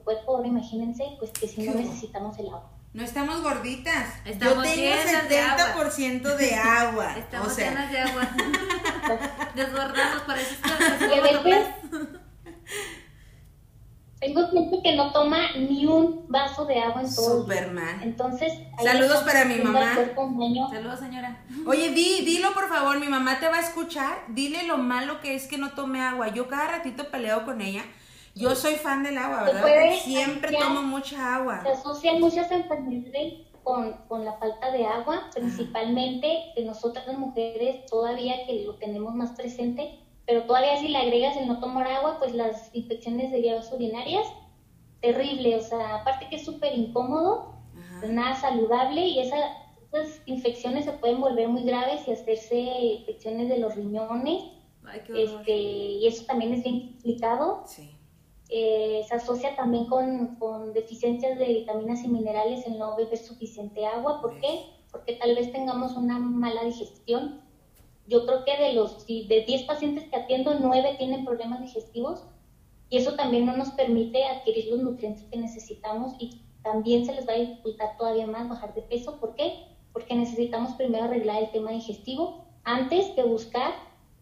[0.03, 0.37] cuerpo.
[0.37, 2.71] Ahora imagínense, pues que si no necesitamos el agua.
[2.95, 4.09] No estamos gorditas.
[4.25, 5.91] Estamos Yo tengo llenas de agua.
[5.91, 7.15] 70% de agua.
[7.19, 8.23] Estamos o sea, llenas de agua.
[9.55, 11.67] Desbordamos, por eso es que Y a veces
[14.21, 17.41] tengo gente que no toma ni un vaso de agua en todo.
[17.43, 18.01] Superman.
[18.03, 18.53] Entonces,
[18.83, 19.95] Saludos para mi mamá.
[20.71, 21.43] Saludos, señora.
[21.67, 24.19] Oye, di, dilo por favor, mi mamá te va a escuchar.
[24.29, 26.29] Dile lo malo que es que no tome agua.
[26.29, 27.83] Yo cada ratito peleo con ella.
[28.35, 29.63] Yo soy fan del agua, ¿verdad?
[29.63, 31.63] puede Siempre asociar- tomo mucha agua.
[31.63, 37.85] Se asocian muchas enfermedades con, con la falta de agua, principalmente que nosotras las mujeres
[37.87, 39.99] todavía que lo tenemos más presente,
[40.31, 44.25] pero todavía si le agregas el no tomar agua, pues las infecciones de vías urinarias,
[45.01, 47.97] terrible, o sea, aparte que es súper incómodo, Ajá.
[47.99, 49.57] pues nada saludable y esa-
[49.93, 54.41] esas infecciones se pueden volver muy graves y hacerse infecciones de los riñones
[54.85, 57.65] Ay, este, y eso también es bien complicado.
[57.67, 57.91] Sí.
[58.51, 63.85] Eh, se asocia también con, con deficiencias de vitaminas y minerales el no beber suficiente
[63.85, 64.21] agua.
[64.21, 64.61] ¿Por qué?
[64.93, 67.41] Porque tal vez tengamos una mala digestión.
[68.11, 72.25] Yo creo que de los de 10 pacientes que atiendo, 9 tienen problemas digestivos
[72.91, 77.27] y eso también no nos permite adquirir los nutrientes que necesitamos y también se les
[77.27, 79.19] va a dificultar todavía más bajar de peso.
[79.21, 79.65] ¿Por qué?
[79.93, 83.73] Porque necesitamos primero arreglar el tema digestivo antes que buscar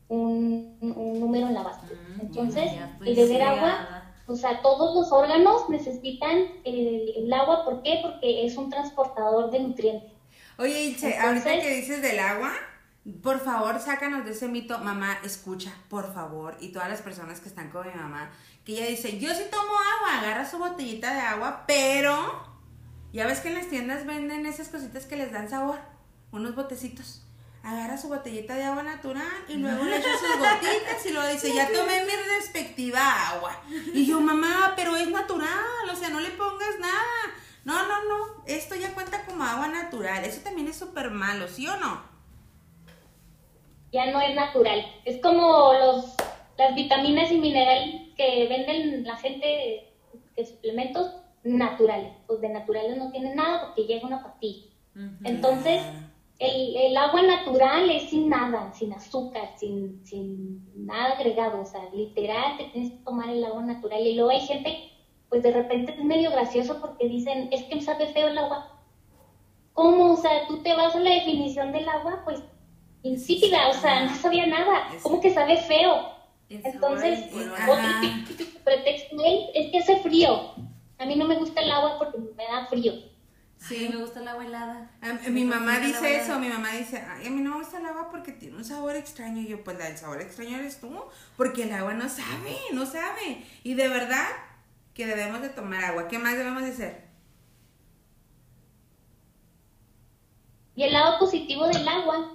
[0.08, 1.86] un, un número en la base.
[2.16, 7.64] Mm, Entonces, estoy el beber agua o sea, todos los órganos necesitan el, el agua.
[7.64, 8.00] ¿Por qué?
[8.02, 10.12] Porque es un transportador de nutrientes.
[10.58, 12.52] Oye, Ilse, Entonces- ahorita que dices del agua,
[13.22, 14.78] por favor, sácanos de ese mito.
[14.78, 16.56] Mamá, escucha, por favor.
[16.60, 18.30] Y todas las personas que están con mi mamá,
[18.64, 22.58] que ella dice, yo sí tomo agua, agarra su botellita de agua, pero
[23.12, 25.78] ya ves que en las tiendas venden esas cositas que les dan sabor,
[26.32, 27.24] unos botecitos.
[27.62, 31.52] Agarra su botellita de agua natural y luego le echa sus gotitas y luego dice,
[31.52, 33.60] ya tomé mi respectiva agua.
[33.92, 37.34] Y yo, mamá, pero es natural, o sea, no le pongas nada.
[37.64, 40.24] No, no, no, esto ya cuenta como agua natural.
[40.24, 42.17] Eso también es súper malo, ¿sí o no?
[43.92, 44.84] Ya no es natural.
[45.04, 46.14] Es como los,
[46.58, 49.94] las vitaminas y minerales que venden la gente
[50.36, 52.12] que suplementos naturales.
[52.26, 54.66] Pues de naturales no tienen nada porque llega una pastilla.
[55.22, 55.80] Entonces,
[56.40, 61.60] el, el agua natural es sin nada, sin azúcar, sin, sin nada agregado.
[61.60, 64.00] O sea, literal, te tienes que tomar el agua natural.
[64.00, 64.90] Y luego hay gente,
[65.28, 68.80] pues de repente es medio gracioso porque dicen, es que sabe feo el agua.
[69.72, 70.14] ¿Cómo?
[70.14, 72.42] O sea, tú te vas a la definición del agua, pues
[73.08, 74.88] insípida, o sea, no sabía nada.
[75.02, 76.16] ¿Cómo que sabe feo?
[76.48, 77.54] El Entonces, es color.
[77.56, 77.70] Ajá.
[78.00, 79.16] otro típico pretexto
[79.54, 80.54] es, que hace frío.
[80.98, 82.92] A mí no me gusta el agua porque me da frío.
[83.58, 84.90] Sí, me gusta el agua helada.
[85.02, 87.78] A- mi mamá el dice eso, mi mamá dice, Ay, a mí no me gusta
[87.78, 89.40] el agua porque tiene un sabor extraño.
[89.42, 90.90] Y yo, pues la del sabor extraño eres tú,
[91.36, 93.44] porque el agua no sabe, no sabe.
[93.64, 94.26] Y de verdad
[94.94, 96.08] que debemos de tomar agua.
[96.08, 97.08] ¿Qué más debemos de hacer?
[100.74, 102.34] Y el lado positivo del agua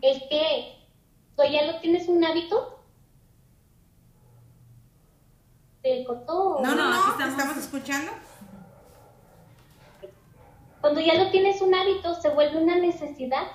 [0.00, 0.76] Que
[1.36, 2.78] cuando ya lo tienes un hábito,
[5.82, 6.60] te cortó.
[6.62, 7.38] No, no, No, no, aquí ¿te estamos.
[7.38, 8.12] estamos escuchando.
[10.80, 13.46] Cuando ya lo tienes un hábito, se vuelve una necesidad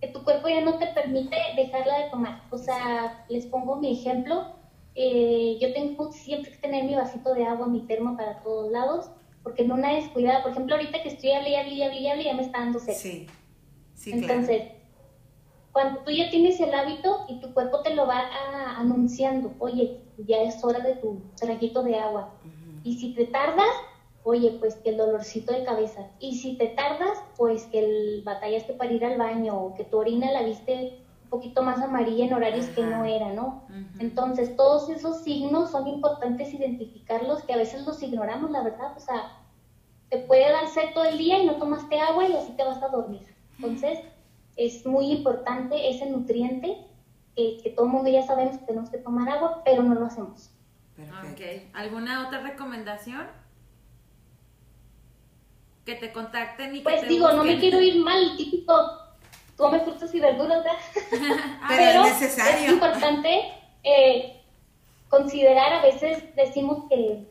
[0.00, 2.42] que tu cuerpo ya no te permite dejarla de tomar.
[2.50, 4.54] O sea, les pongo mi ejemplo.
[4.94, 9.10] Eh, yo tengo siempre que tener mi vasito de agua, mi termo para todos lados,
[9.42, 12.42] porque en una descuidada, por ejemplo, ahorita que estoy hablé, hablé, hablé, hablé, ya me
[12.42, 12.94] está dando sed.
[12.94, 13.26] Sí,
[13.94, 14.46] sí, claro.
[15.72, 19.92] Cuando tú ya tienes el hábito y tu cuerpo te lo va a- anunciando, oye,
[20.16, 22.28] ya es hora de tu traguito de agua.
[22.82, 23.70] Y si te tardas,
[24.22, 26.08] oye, pues que el dolorcito de cabeza.
[26.18, 29.98] Y si te tardas, pues que el batallaste para ir al baño o que tu
[29.98, 30.90] orina la viste
[31.22, 33.56] un poquito más amarilla en horarios que no era, ¿no?
[33.98, 38.90] Entonces, todos esos signos son importantes identificarlos, que a veces los ignoramos, la verdad.
[38.96, 39.28] O sea,
[40.08, 42.82] te puede dar sed todo el día y no tomaste agua y así te vas
[42.82, 43.22] a dormir.
[43.58, 44.00] Entonces,
[44.56, 46.86] es muy importante ese nutriente
[47.36, 50.06] que, que todo el mundo ya sabemos que tenemos que tomar agua, pero no lo
[50.06, 50.50] hacemos.
[51.72, 53.26] ¿Alguna otra recomendación?
[55.84, 58.74] Que te contacten y que Pues te digo, no me quiero ir mal, típico,
[59.56, 61.36] come frutas y verduras, ¿verdad?
[61.68, 62.66] Pero es necesario.
[62.66, 63.42] es importante
[63.82, 64.42] eh,
[65.08, 67.26] considerar, a veces decimos que,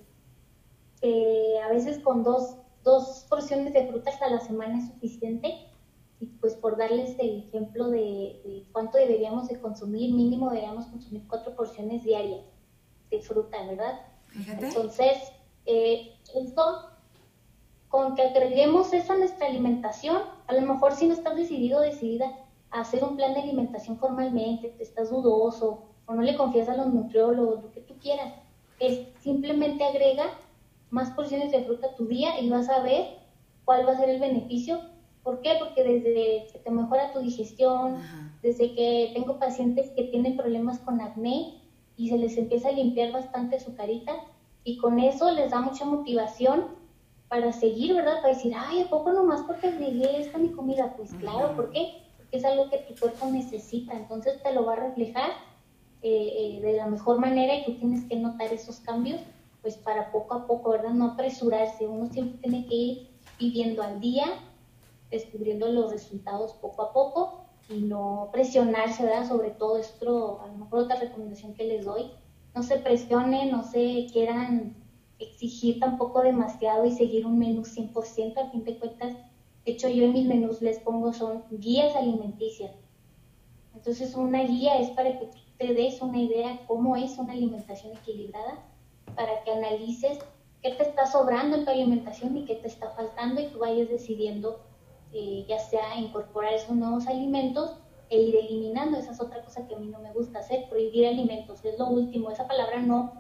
[1.01, 5.67] que a veces con dos, dos porciones de frutas a la semana es suficiente.
[6.19, 11.23] Y pues por darles el ejemplo de, de cuánto deberíamos de consumir, mínimo deberíamos consumir
[11.27, 12.41] cuatro porciones diarias
[13.09, 14.01] de fruta, ¿verdad?
[14.27, 14.67] Fíjate.
[14.67, 15.31] Entonces,
[15.65, 16.89] eh, esto,
[17.87, 20.17] con que agreguemos eso a nuestra alimentación,
[20.47, 22.25] a lo mejor si no estás decidido o decidida
[22.71, 26.75] a hacer un plan de alimentación formalmente, te estás dudoso o no le confías a
[26.75, 28.33] los nutriólogos, lo que tú quieras,
[28.79, 30.25] es simplemente agrega
[30.89, 33.19] más porciones de fruta a tu día y vas a ver
[33.65, 34.79] cuál va a ser el beneficio.
[35.29, 35.57] ¿Por qué?
[35.59, 38.33] Porque desde que te mejora tu digestión, Ajá.
[38.41, 41.61] desde que tengo pacientes que tienen problemas con acné
[41.95, 44.23] y se les empieza a limpiar bastante su carita
[44.63, 46.65] y con eso les da mucha motivación
[47.27, 48.23] para seguir, ¿verdad?
[48.23, 50.95] Para decir, ay, ¿a poco nomás porque agregué esta mi comida?
[50.97, 51.91] Pues claro, ¿por qué?
[52.17, 55.29] Porque es algo que tu cuerpo necesita, entonces te lo va a reflejar
[56.01, 59.21] eh, eh, de la mejor manera y tú tienes que notar esos cambios,
[59.61, 60.93] pues para poco a poco, ¿verdad?
[60.93, 64.25] No apresurarse, uno siempre tiene que ir viviendo al día,
[65.11, 69.27] descubriendo los resultados poco a poco y no presionarse, ¿verdad?
[69.27, 72.11] Sobre todo esto, a lo mejor otra recomendación que les doy,
[72.55, 74.75] no se presionen, no se quieran
[75.19, 79.13] exigir tampoco demasiado y seguir un menú 100%, al fin de cuentas,
[79.65, 82.71] de hecho yo en mis menús les pongo son guías alimenticias.
[83.75, 88.65] Entonces una guía es para que te des una idea cómo es una alimentación equilibrada,
[89.15, 90.19] para que analices
[90.61, 93.89] qué te está sobrando en tu alimentación y qué te está faltando y tú vayas
[93.89, 94.59] decidiendo
[95.13, 97.77] eh, ya sea incorporar esos nuevos alimentos
[98.09, 98.97] e ir eliminando.
[98.97, 101.87] Esa es otra cosa que a mí no me gusta hacer, prohibir alimentos, es lo
[101.87, 102.31] último.
[102.31, 103.13] Esa palabra no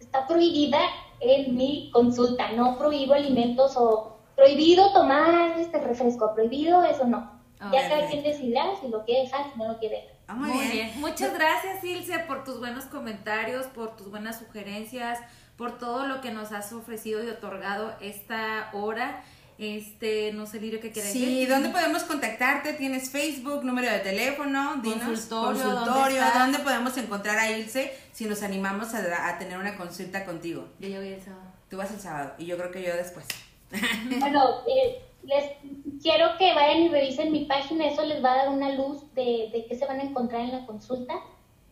[0.00, 0.80] está prohibida
[1.20, 7.40] en mi consulta, no prohíbo alimentos o prohibido tomar este refresco, prohibido eso no.
[7.72, 10.12] ya cada quien decidirá si lo quiere dejar, si no lo quiere dejar.
[10.26, 10.90] Ah, muy, bien.
[11.00, 15.18] Muchas gracias, Ilse, por tus buenos comentarios, por tus buenas sugerencias,
[15.56, 19.22] por todo lo que nos has ofrecido y otorgado esta hora.
[19.58, 21.28] Este, no sé, Lirio, ¿qué quieres decir?
[21.28, 22.72] Sí, ¿dónde podemos contactarte?
[22.74, 24.76] ¿Tienes Facebook, número de teléfono?
[24.82, 30.24] Dinos, consultorio, consultorio ¿dónde, podemos encontrar a Ilse si nos animamos a, tener una consulta
[30.24, 30.68] contigo?
[30.80, 31.52] Yo, yo voy el sábado.
[31.68, 33.26] Tú vas el sábado y yo creo que yo después.
[34.20, 38.48] Bueno, eh, les quiero que vayan y revisen mi página, eso les va a dar
[38.48, 41.14] una luz de, de qué se van a encontrar en la consulta.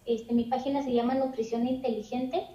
[0.06, 2.46] Este, mi página se llama Nutrición Inteligente.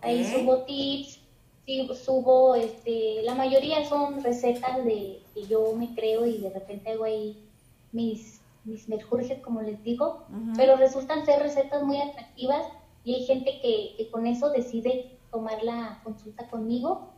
[0.00, 1.20] Ahí subo tips,
[1.66, 6.90] sí, subo, este, la mayoría son recetas de que yo me creo y de repente
[6.90, 7.48] hago ahí
[7.92, 10.24] mis, mis merjurjes, como les digo,
[10.56, 12.66] pero resultan ser recetas muy atractivas
[13.04, 17.10] y hay gente que, que con eso decide tomar la consulta conmigo.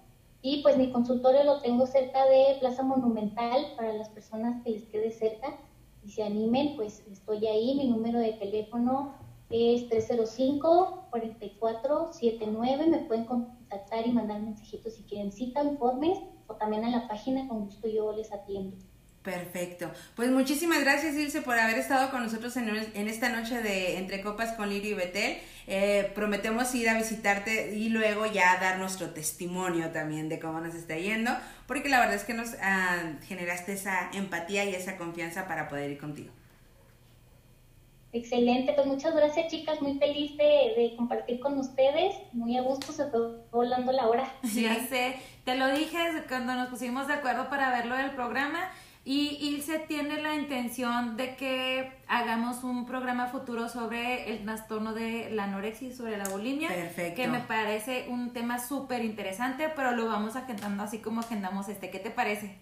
[0.42, 4.84] Y pues mi consultorio lo tengo cerca de Plaza Monumental para las personas que les
[4.84, 5.56] quede cerca
[6.04, 9.14] y se animen, pues estoy ahí, mi número de teléfono
[9.50, 13.55] es 305-4479, me pueden contactar
[14.04, 18.12] y mandar mensajitos si quieren cita, informes o también a la página, con gusto yo
[18.12, 18.76] les atiendo.
[19.26, 19.90] Perfecto.
[20.14, 22.68] Pues muchísimas gracias, Ilse, por haber estado con nosotros en,
[23.08, 25.38] esta noche de Entre Copas con Lirio y Betel.
[25.66, 30.76] Eh, prometemos ir a visitarte y luego ya dar nuestro testimonio también de cómo nos
[30.76, 31.32] está yendo,
[31.66, 35.90] porque la verdad es que nos ah, generaste esa empatía y esa confianza para poder
[35.90, 36.30] ir contigo.
[38.16, 43.10] Excelente, pues muchas gracias chicas, muy feliz de, compartir con ustedes, muy a gusto, se
[43.10, 43.20] fue
[43.52, 44.32] volando la hora.
[44.42, 48.70] Sí, sé, te lo dije cuando nos pusimos de acuerdo para verlo del programa
[49.04, 55.28] y Ilse tiene la intención de que hagamos un programa futuro sobre el trastorno de
[55.30, 57.20] la anorexia y sobre la bulimia, Perfecto.
[57.20, 61.90] que me parece un tema súper interesante, pero lo vamos agendando así como agendamos este,
[61.90, 62.56] ¿qué te parece?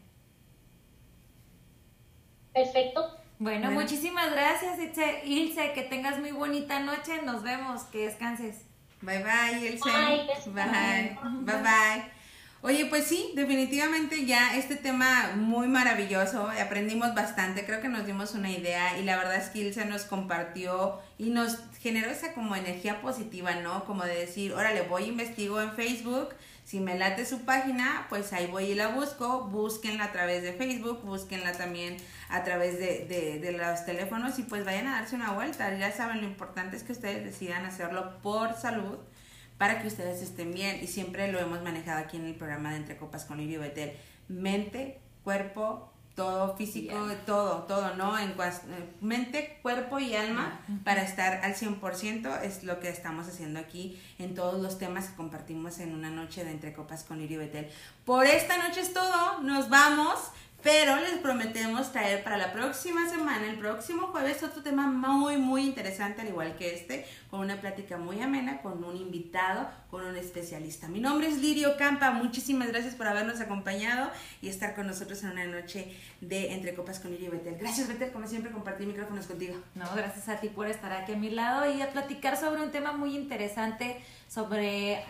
[2.52, 3.23] Perfecto.
[3.38, 4.78] Bueno, muchísimas gracias,
[5.24, 5.72] Ilse.
[5.72, 7.22] Que tengas muy bonita noche.
[7.22, 7.82] Nos vemos.
[7.84, 8.62] Que descanses.
[9.02, 9.90] Bye bye, Ilse.
[10.50, 11.18] Bye.
[11.42, 12.14] Bye bye.
[12.66, 18.32] Oye, pues sí, definitivamente ya este tema muy maravilloso, aprendimos bastante, creo que nos dimos
[18.32, 22.56] una idea y la verdad es que Ilse nos compartió y nos generó esa como
[22.56, 23.84] energía positiva, ¿no?
[23.84, 26.30] Como de decir, órale, voy investigo en Facebook,
[26.64, 29.42] si me late su página, pues ahí voy y la busco.
[29.42, 31.98] Búsquenla a través de Facebook, búsquenla también
[32.34, 35.72] a través de, de, de, los teléfonos y pues vayan a darse una vuelta.
[35.76, 38.98] Ya saben, lo importante es que ustedes decidan hacerlo por salud
[39.56, 40.82] para que ustedes estén bien.
[40.82, 43.92] Y siempre lo hemos manejado aquí en el programa de Entre Copas con Lirio Betel.
[44.28, 46.94] Mente, cuerpo, todo físico,
[47.26, 48.16] todo, todo, ¿no?
[48.18, 53.58] En eh, mente, cuerpo y alma para estar al 100% es lo que estamos haciendo
[53.58, 57.36] aquí en todos los temas que compartimos en una noche de Entre Copas con Liri
[57.36, 57.68] Betel.
[58.04, 60.14] Por esta noche es todo, nos vamos.
[60.64, 65.62] Pero les prometemos traer para la próxima semana, el próximo jueves, otro tema muy, muy
[65.62, 70.16] interesante, al igual que este, con una plática muy amena, con un invitado, con un
[70.16, 70.88] especialista.
[70.88, 74.10] Mi nombre es Lirio Campa, muchísimas gracias por habernos acompañado
[74.40, 77.58] y estar con nosotros en una noche de Entre Copas con Lirio Betel.
[77.58, 79.56] Gracias, Betel, como siempre, compartir micrófonos contigo.
[79.74, 82.70] No, gracias a ti por estar aquí a mi lado y a platicar sobre un
[82.70, 85.02] tema muy interesante, sobre eh,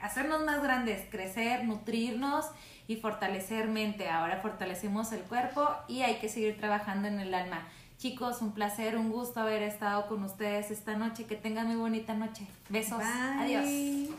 [0.00, 2.46] hacernos más grandes, crecer, nutrirnos
[2.92, 4.08] y fortalecer mente.
[4.08, 7.66] Ahora fortalecemos el cuerpo y hay que seguir trabajando en el alma.
[7.98, 11.24] Chicos, un placer, un gusto haber estado con ustedes esta noche.
[11.24, 12.46] Que tengan muy bonita noche.
[12.68, 13.00] Besos.
[13.02, 14.10] Adiós.